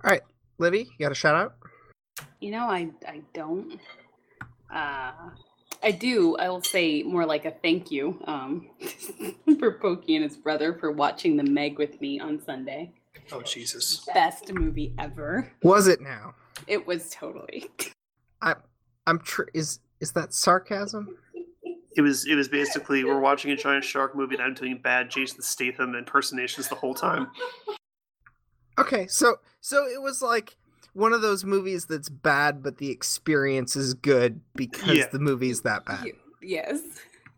[0.03, 0.21] All right,
[0.57, 1.55] Livy, you got a shout out?
[2.39, 3.79] You know, I I don't.
[4.73, 5.11] Uh,
[5.85, 6.35] I do.
[6.37, 8.67] I will say more like a thank you um,
[9.59, 12.91] for Pokey and his brother for watching the Meg with me on Sunday.
[13.31, 14.05] Oh Jesus!
[14.13, 15.51] Best movie ever.
[15.63, 16.35] Was it now?
[16.67, 17.69] It was totally.
[19.07, 21.17] I'm tr- is is that sarcasm?
[21.95, 25.09] It was it was basically we're watching a giant shark movie and I'm doing bad
[25.09, 27.31] Jason Statham impersonations the whole time.
[28.77, 30.57] Okay, so so it was like
[30.95, 35.07] one of those movies that's bad, but the experience is good because Yeah.
[35.11, 36.11] the movie's that bad.
[36.41, 36.79] yes.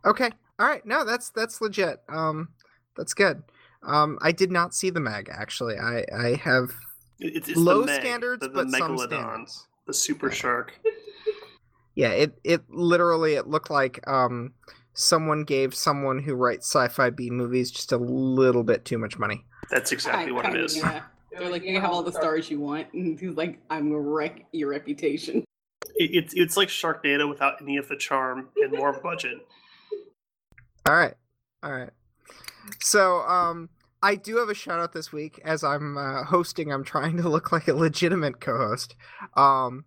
[0.06, 0.30] Okay,
[0.60, 2.00] all right, no, that's that's legit.
[2.08, 2.50] Um,
[2.96, 3.44] that's good.
[3.84, 5.78] Um, I did not see the mag actually.
[5.78, 6.72] I I have
[7.20, 9.66] It's, it's low the Meg, standards, the, the but some standards.
[9.88, 10.36] the super Okay.
[10.36, 10.80] shark.
[11.96, 14.54] Yeah, it it literally it looked like um
[14.94, 19.44] someone gave someone who writes sci-fi B movies just a little bit too much money.
[19.72, 20.78] That's exactly what it Kinda, is.
[20.78, 21.02] Yeah.
[21.38, 24.46] They're like, you have all the stars you want, and he's like, I'm gonna wreck
[24.52, 25.44] your reputation.
[25.96, 29.38] It, it's it's like Sharknado without any of the charm and more budget.
[30.88, 31.16] All right.
[31.64, 31.90] All right.
[32.80, 33.70] So, um,
[34.02, 36.72] I do have a shout out this week as I'm uh, hosting.
[36.72, 38.96] I'm trying to look like a legitimate co-host.
[39.36, 39.86] Um,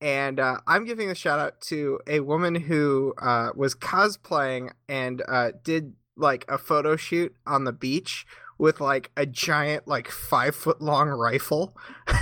[0.00, 5.22] and uh, I'm giving a shout out to a woman who uh, was cosplaying and
[5.26, 8.26] uh, did like a photo shoot on the beach
[8.58, 11.76] with like a giant, like five foot long rifle.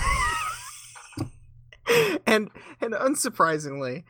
[2.26, 4.04] and and unsurprisingly,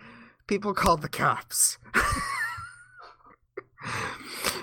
[0.47, 1.79] people called the cops.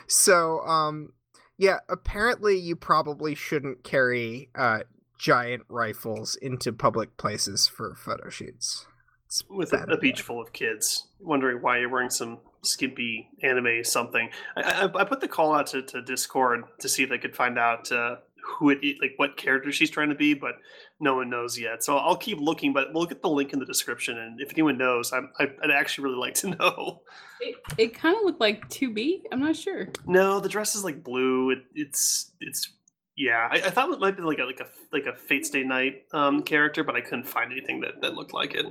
[0.08, 1.14] so um
[1.58, 4.80] yeah apparently you probably shouldn't carry uh
[5.18, 8.88] giant rifles into public places for photo shoots
[9.28, 13.84] It's with a, a beach full of kids wondering why you're wearing some skimpy anime
[13.84, 14.30] something.
[14.56, 14.62] I,
[14.94, 17.58] I, I put the call out to, to Discord to see if they could find
[17.58, 20.56] out uh, who it i- like what character she's trying to be, but
[21.00, 21.84] no one knows yet.
[21.84, 24.78] So I'll keep looking, but we'll get the link in the description, and if anyone
[24.78, 27.02] knows, I'm, I, I'd actually really like to know.
[27.40, 29.24] It, it kind of looked like 2B.
[29.32, 29.88] I'm not sure.
[30.06, 31.50] No, the dress is like blue.
[31.52, 32.72] It, it's it's
[33.18, 33.48] yeah.
[33.52, 36.06] I, I thought it might be like a like a like a Fate Stay Night
[36.14, 38.66] um character, but I couldn't find anything that, that looked like it.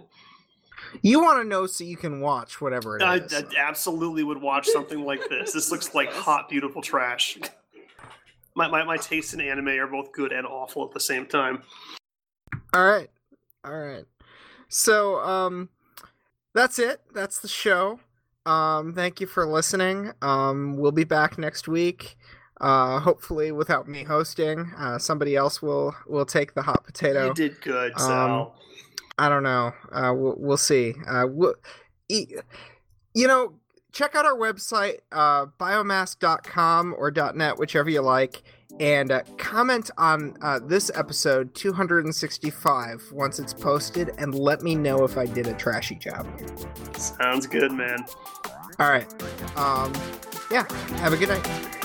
[1.03, 3.33] You want to know so you can watch whatever it I, is.
[3.33, 5.53] I absolutely would watch something like this.
[5.53, 7.39] This looks like hot, beautiful trash.
[8.55, 11.63] My, my, my tastes in anime are both good and awful at the same time.
[12.75, 13.09] All right.
[13.65, 14.05] All right.
[14.69, 15.69] So, um
[16.55, 17.01] that's it.
[17.15, 18.01] That's the show.
[18.47, 20.13] Um thank you for listening.
[20.23, 22.17] Um we'll be back next week.
[22.61, 24.73] Uh hopefully without me hosting.
[24.77, 27.29] Uh somebody else will will take the hot potato.
[27.29, 28.55] You did good, Um, Sal.
[29.21, 29.73] I don't know.
[29.93, 30.95] Uh we'll, we'll see.
[31.07, 31.55] Uh we'll,
[32.09, 32.43] you
[33.15, 33.53] know,
[33.93, 38.43] check out our website uh biomass.com or .net whichever you like
[38.79, 45.05] and uh, comment on uh, this episode 265 once it's posted and let me know
[45.05, 46.27] if I did a trashy job.
[46.97, 47.99] Sounds good, man.
[48.79, 49.07] All right.
[49.57, 49.93] Um
[50.51, 50.65] yeah,
[51.01, 51.80] have a good night.